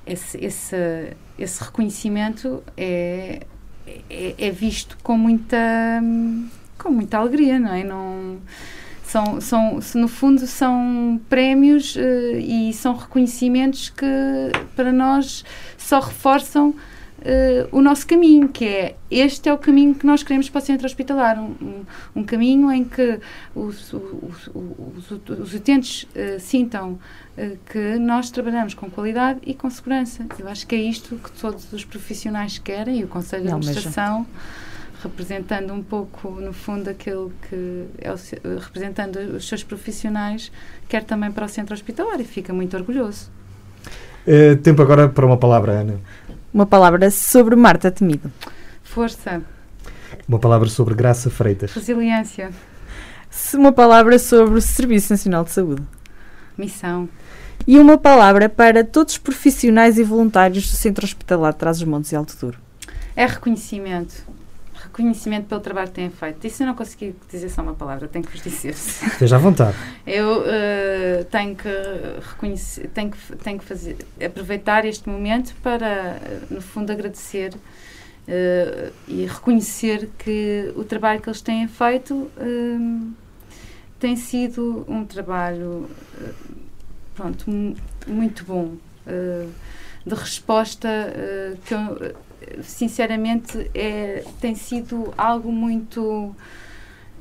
[0.09, 3.41] esse, esse, esse reconhecimento é,
[4.09, 5.57] é, é, visto com muita,
[6.77, 7.83] com muita alegria, não é?
[7.83, 8.37] Não,
[9.03, 11.99] são, são, no fundo, são prémios uh,
[12.37, 14.05] e são reconhecimentos que,
[14.75, 15.43] para nós,
[15.77, 16.75] só reforçam
[17.19, 20.61] Uh, o nosso caminho, que é este é o caminho que nós queremos para o
[20.61, 21.85] centro hospitalar, um, um,
[22.15, 23.19] um caminho em que
[23.53, 26.97] os, os, os, os utentes uh, sintam
[27.71, 30.25] que nós trabalhamos com qualidade e com segurança.
[30.37, 34.25] Eu acho que é isto que todos os profissionais querem e o Conselho de Administração
[35.03, 38.15] representando um pouco, no fundo, aquele que é o,
[38.59, 40.51] representando os seus profissionais,
[40.87, 43.29] quer também para o centro hospitalar e fica muito orgulhoso.
[44.61, 45.99] tempo agora para uma palavra, Ana.
[46.53, 48.31] Uma palavra sobre Marta Temido.
[48.83, 49.41] Força.
[50.27, 51.71] Uma palavra sobre Graça Freitas.
[51.73, 52.51] Resiliência.
[53.53, 55.83] Uma palavra sobre o Serviço Nacional de Saúde.
[56.57, 57.07] Missão.
[57.69, 62.15] E uma palavra para todos os profissionais e voluntários do Centro Hospitalar de Trás-os-Montes e
[62.15, 62.57] Alto Douro.
[63.15, 64.25] É reconhecimento.
[64.73, 66.47] Reconhecimento pelo trabalho que têm feito.
[66.47, 68.71] Isso eu não consegui dizer só uma palavra, tenho que vos dizer.
[68.73, 69.77] Esteja à vontade.
[70.07, 71.69] Eu uh, tenho que
[72.31, 79.27] reconhecer, tenho que, tenho que fazer, aproveitar este momento para, no fundo, agradecer uh, e
[79.27, 83.13] reconhecer que o trabalho que eles têm feito uh,
[83.99, 85.87] tem sido um trabalho
[87.19, 87.45] pronto,
[88.07, 88.77] muito bom
[90.05, 90.89] de resposta
[91.65, 92.15] que eu,
[92.63, 96.33] sinceramente é, tem sido algo muito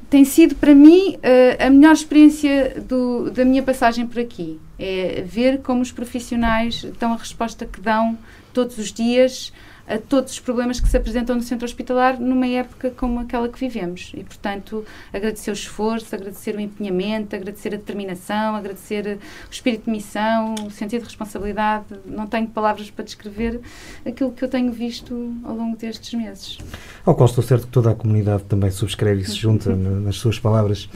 [0.09, 1.19] tem sido para mim
[1.59, 4.59] a melhor experiência do, da minha passagem por aqui.
[4.79, 8.17] É ver como os profissionais dão a resposta que dão
[8.55, 9.53] todos os dias
[9.89, 13.59] a todos os problemas que se apresentam no centro hospitalar numa época como aquela que
[13.59, 14.13] vivemos.
[14.15, 19.19] E, portanto, agradecer o esforço, agradecer o empenhamento, agradecer a determinação, agradecer
[19.49, 21.87] o espírito de missão, o sentido de responsabilidade.
[22.05, 23.61] Não tenho palavras para descrever
[24.05, 26.59] aquilo que eu tenho visto ao longo destes meses.
[27.07, 30.39] Ao qual estou certo que toda a comunidade também subscreve e se junta nas suas
[30.39, 30.89] palavras.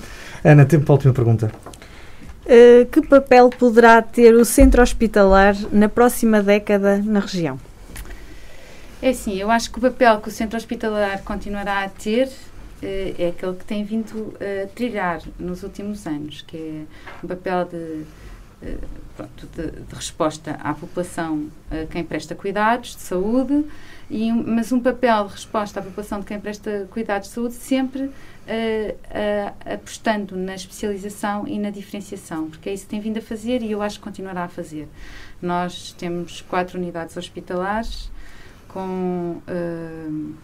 [0.44, 1.50] Ana, tempo para a última pergunta.
[2.44, 7.58] Uh, que papel poderá ter o centro hospitalar na próxima década na região?
[9.02, 13.14] É assim, eu acho que o papel que o centro hospitalar continuará a ter uh,
[13.18, 17.76] é aquele que tem vindo a trilhar nos últimos anos, que é um papel de,
[17.76, 18.78] uh,
[19.16, 23.64] pronto, de, de, resposta à população a quem presta cuidados de saúde,
[24.08, 28.08] e mas um papel de resposta à população de quem presta cuidados de saúde sempre
[29.64, 33.72] apostando na especialização e na diferenciação, porque é isso que tem vindo a fazer e
[33.72, 34.88] eu acho que continuará a fazer.
[35.40, 38.12] Nós temos quatro unidades hospitalares
[38.72, 39.42] com.
[39.48, 40.34] Uh,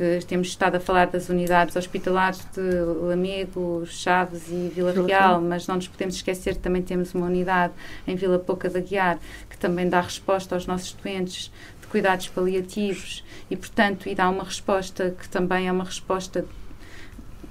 [0.00, 5.66] porque temos estado a falar das unidades hospitalares de Lamego, Chaves e Vila Real, mas
[5.66, 7.74] não nos podemos esquecer que também temos uma unidade
[8.06, 9.18] em Vila Pouca da Guiar
[9.48, 14.44] que também dá resposta aos nossos doentes de cuidados paliativos e, portanto, e dá uma
[14.44, 16.46] resposta que também é uma resposta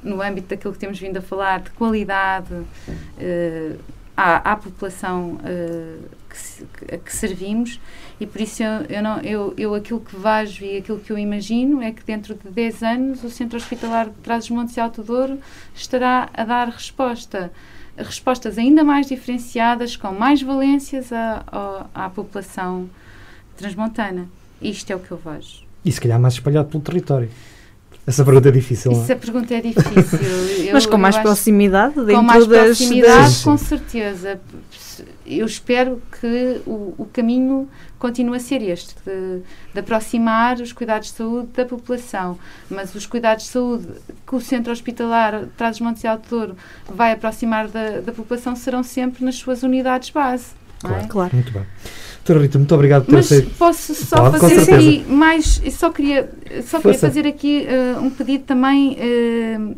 [0.01, 3.79] no âmbito daquilo que temos vindo a falar de qualidade uh,
[4.15, 6.18] à, à, população uh,
[6.77, 7.79] que, que, servimos
[8.19, 11.17] e por isso eu, eu, não, eu, eu aquilo que vejo e aquilo que eu
[11.17, 15.39] imagino é que dentro de 10 anos o Centro Hospitalar de Trás-os-Montes e Alto Douro
[15.75, 17.51] estará a dar resposta
[18.03, 22.89] respostas ainda mais diferenciadas, com mais valências à, à população
[23.57, 24.27] transmontana.
[24.61, 25.63] Isto é o que eu vejo.
[25.83, 27.29] E se calhar mais espalhado pelo território.
[28.09, 28.91] Essa pergunta é difícil.
[28.91, 30.19] Essa pergunta é difícil.
[30.65, 33.43] eu, Mas com mais proximidade dentro Com mais das, proximidade, das...
[33.43, 34.41] com certeza.
[35.27, 41.09] Eu espero que o, o caminho continue a ser este, de, de, aproximar os cuidados
[41.09, 42.39] de saúde da população.
[42.67, 43.87] Mas os cuidados de saúde
[44.25, 46.57] que o Centro Hospitalar Traz os Montes e Alto Douro
[46.87, 50.58] vai aproximar da, da população serão sempre nas suas unidades base.
[50.79, 51.07] Claro, é?
[51.07, 51.35] claro.
[51.35, 51.63] Muito bem.
[52.17, 55.61] Doutora Rita, muito obrigado por Mas posso só Pode, fazer aqui mais.
[55.71, 56.29] Só queria,
[56.63, 58.97] só queria fazer aqui uh, um pedido também.
[58.99, 59.75] Uh,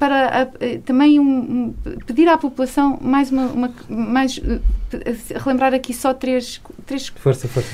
[0.00, 4.40] para uh, também um, um, pedir à população mais uma, uma mais
[5.44, 7.68] relembrar aqui só três três força, força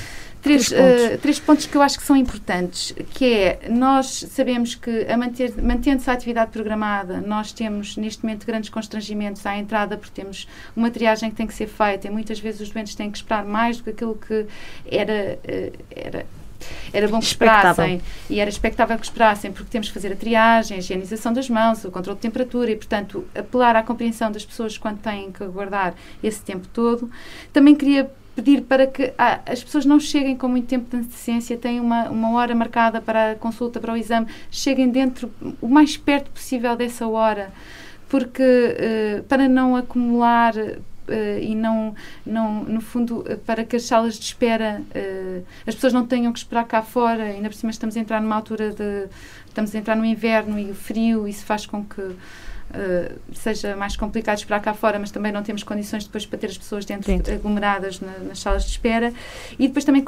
[0.46, 1.14] três, três, pontos.
[1.14, 5.16] Uh, três pontos que eu acho que são importantes, que é, nós sabemos que a
[5.16, 10.46] manter, mantendo-se a atividade programada, nós temos neste momento grandes constrangimentos à entrada, porque temos
[10.74, 13.44] uma triagem que tem que ser feita e muitas vezes os doentes têm que esperar
[13.44, 14.46] mais do que aquilo que
[14.90, 16.26] era, uh, era
[16.92, 20.76] era bom que esperassem e era expectável que esperassem porque temos que fazer a triagem,
[20.76, 24.78] a higienização das mãos, o controle de temperatura e, portanto, apelar à compreensão das pessoas
[24.78, 27.10] quando têm que aguardar esse tempo todo.
[27.52, 31.56] Também queria pedir para que ah, as pessoas não cheguem com muito tempo de antecedência,
[31.56, 35.96] tenham uma, uma hora marcada para a consulta, para o exame, cheguem dentro, o mais
[35.96, 37.50] perto possível dessa hora,
[38.10, 40.54] porque uh, para não acumular
[41.08, 41.94] Uh, e não,
[42.26, 46.38] não, no fundo, para que as salas de espera, uh, as pessoas não tenham que
[46.40, 49.06] esperar cá fora, ainda por cima estamos a entrar numa altura de,
[49.46, 52.02] estamos a entrar no inverno e o frio, isso faz com que
[52.68, 56.48] Uh, seja mais complicado esperar cá fora, mas também não temos condições depois para ter
[56.48, 57.32] as pessoas dentro, dentro.
[57.32, 59.12] aglomeradas na, nas salas de espera.
[59.58, 60.04] E depois também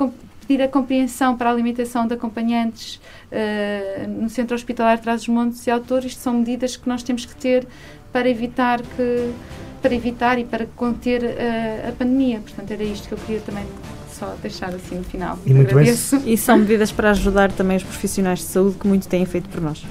[0.47, 3.01] pedir a compreensão para a alimentação de acompanhantes
[3.31, 6.05] uh, no centro hospitalar Traz os Montes e Autor.
[6.05, 7.67] Isto são medidas que nós temos que ter
[8.13, 9.33] para evitar que
[9.81, 12.41] para evitar e para conter uh, a pandemia.
[12.41, 13.65] Portanto, era isto que eu queria também
[14.11, 15.39] só deixar assim no final.
[15.47, 15.75] E, muito.
[15.75, 15.87] Bem.
[16.27, 19.61] e são medidas para ajudar também os profissionais de saúde que muito têm feito por
[19.61, 19.85] nós.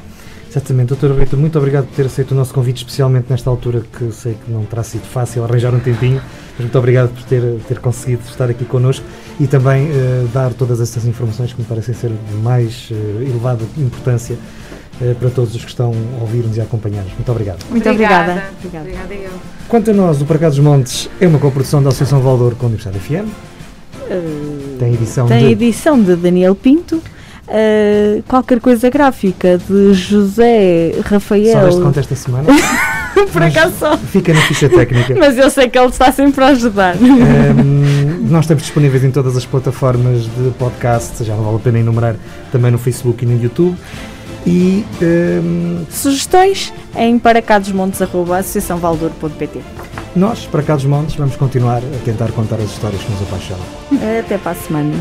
[0.49, 4.11] Exatamente, doutora Rita, muito obrigado por ter aceito o nosso convite, especialmente nesta altura que
[4.11, 6.21] sei que não terá sido fácil arranjar um tempinho,
[6.51, 9.05] mas muito obrigado por ter, ter conseguido estar aqui connosco
[9.39, 13.63] e também uh, dar todas essas informações que me parecem ser de mais uh, elevada
[13.77, 14.37] importância
[15.01, 17.13] uh, para todos os que estão a ouvir-nos e a acompanhar-nos.
[17.13, 17.63] Muito obrigado.
[17.69, 18.43] Muito obrigada.
[18.57, 18.89] Obrigada.
[18.89, 19.31] obrigada eu.
[19.67, 22.67] Quanto a nós, o Para Cá dos Montes é uma coprodução da Associação Valdor com
[22.67, 23.27] a Universidade FM.
[24.79, 25.51] tem edição tem de...
[25.51, 27.01] edição de Daniel Pinto
[27.47, 31.53] uh, qualquer coisa gráfica de José Rafael.
[31.53, 32.47] Só deste conto esta semana?
[33.33, 33.97] Por acaso só.
[33.97, 35.15] Fica na ficha técnica.
[35.17, 36.95] Mas eu sei que ele está sempre a ajudar.
[36.97, 41.79] Um, nós estamos disponíveis em todas as plataformas de podcast, já não vale a pena
[41.79, 42.15] enumerar,
[42.51, 43.75] também no Facebook e no YouTube.
[44.45, 49.59] E um, sugestões em paracadosmontes.associaçãovaldor.pt
[50.15, 53.65] Nós, para cá dos Montes, vamos continuar a tentar contar as histórias que nos apaixonam.
[54.19, 54.93] Até para a semana.